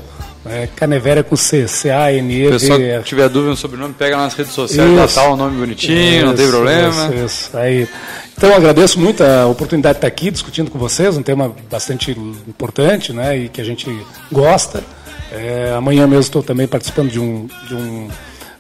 [0.49, 2.49] é, Canevera com C, C-A-N-E-V-R.
[2.49, 5.15] O pessoal que tiver dúvida no sobrenome, pega nas redes sociais, dá Isso.
[5.15, 7.07] tal, o nome bonitinho, não tem Isso, problema.
[7.15, 7.57] Isso, isso.
[7.57, 7.89] Aí,
[8.37, 13.13] então, agradeço muito a oportunidade de estar aqui discutindo com vocês, um tema bastante importante
[13.13, 13.89] né, e que a gente
[14.31, 14.85] gosta.
[15.33, 18.09] É, amanhã mesmo estou também participando de um, de um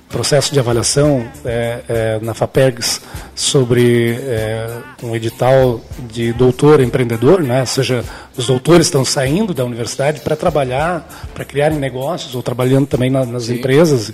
[0.08, 3.00] processo de avaliação é, é, na FAPERGS
[3.34, 4.68] sobre é,
[5.02, 7.60] um edital de doutor empreendedor, né?
[7.60, 8.04] ou seja,
[8.36, 13.26] os doutores estão saindo da universidade para trabalhar, para criarem negócios ou trabalhando também na-
[13.26, 14.12] nas empresas.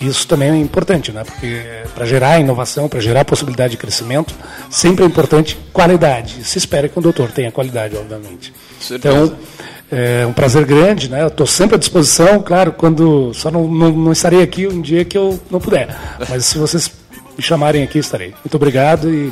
[0.00, 1.22] Isso também é importante, né?
[1.24, 1.62] porque
[1.94, 4.34] para gerar inovação, para gerar possibilidade de crescimento,
[4.68, 6.44] sempre é importante qualidade.
[6.44, 8.52] Se espera que o doutor tenha qualidade, obviamente.
[8.80, 9.16] Certeza.
[9.24, 9.36] Então,
[9.94, 11.22] É um prazer grande, né?
[11.22, 15.04] Eu estou sempre à disposição, claro, quando só não, não, não estarei aqui um dia
[15.04, 15.94] que eu não puder.
[16.30, 16.90] Mas se vocês
[17.36, 18.32] me chamarem aqui, estarei.
[18.42, 19.30] Muito obrigado e,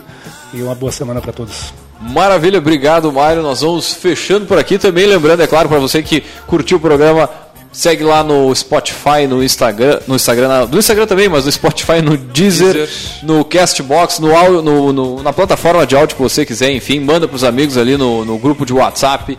[0.52, 1.72] e uma boa semana para todos.
[1.98, 3.40] Maravilha, obrigado, Mário.
[3.42, 5.06] Nós vamos fechando por aqui também.
[5.06, 7.30] Lembrando, é claro, para você que curtiu o programa,
[7.72, 12.18] segue lá no Spotify, no Instagram, no Instagram, no Instagram também, mas no Spotify, no
[12.18, 12.88] Deezer, Deezer.
[13.22, 17.26] no Castbox, no, áudio, no, no, na plataforma de áudio que você quiser, enfim, manda
[17.26, 19.38] para os amigos ali no, no grupo de WhatsApp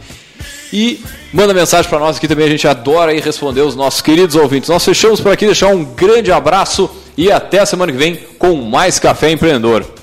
[0.72, 1.02] e
[1.34, 2.46] manda mensagem para nós aqui também.
[2.46, 4.70] A gente adora aí responder os nossos queridos ouvintes.
[4.70, 8.56] Nós fechamos por aqui, deixar um grande abraço e até a semana que vem com
[8.56, 10.01] mais Café Empreendedor.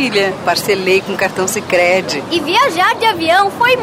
[0.00, 0.32] Filha?
[0.46, 2.24] Parcelei com cartão Sicredi.
[2.30, 3.78] E viajar de avião foi muito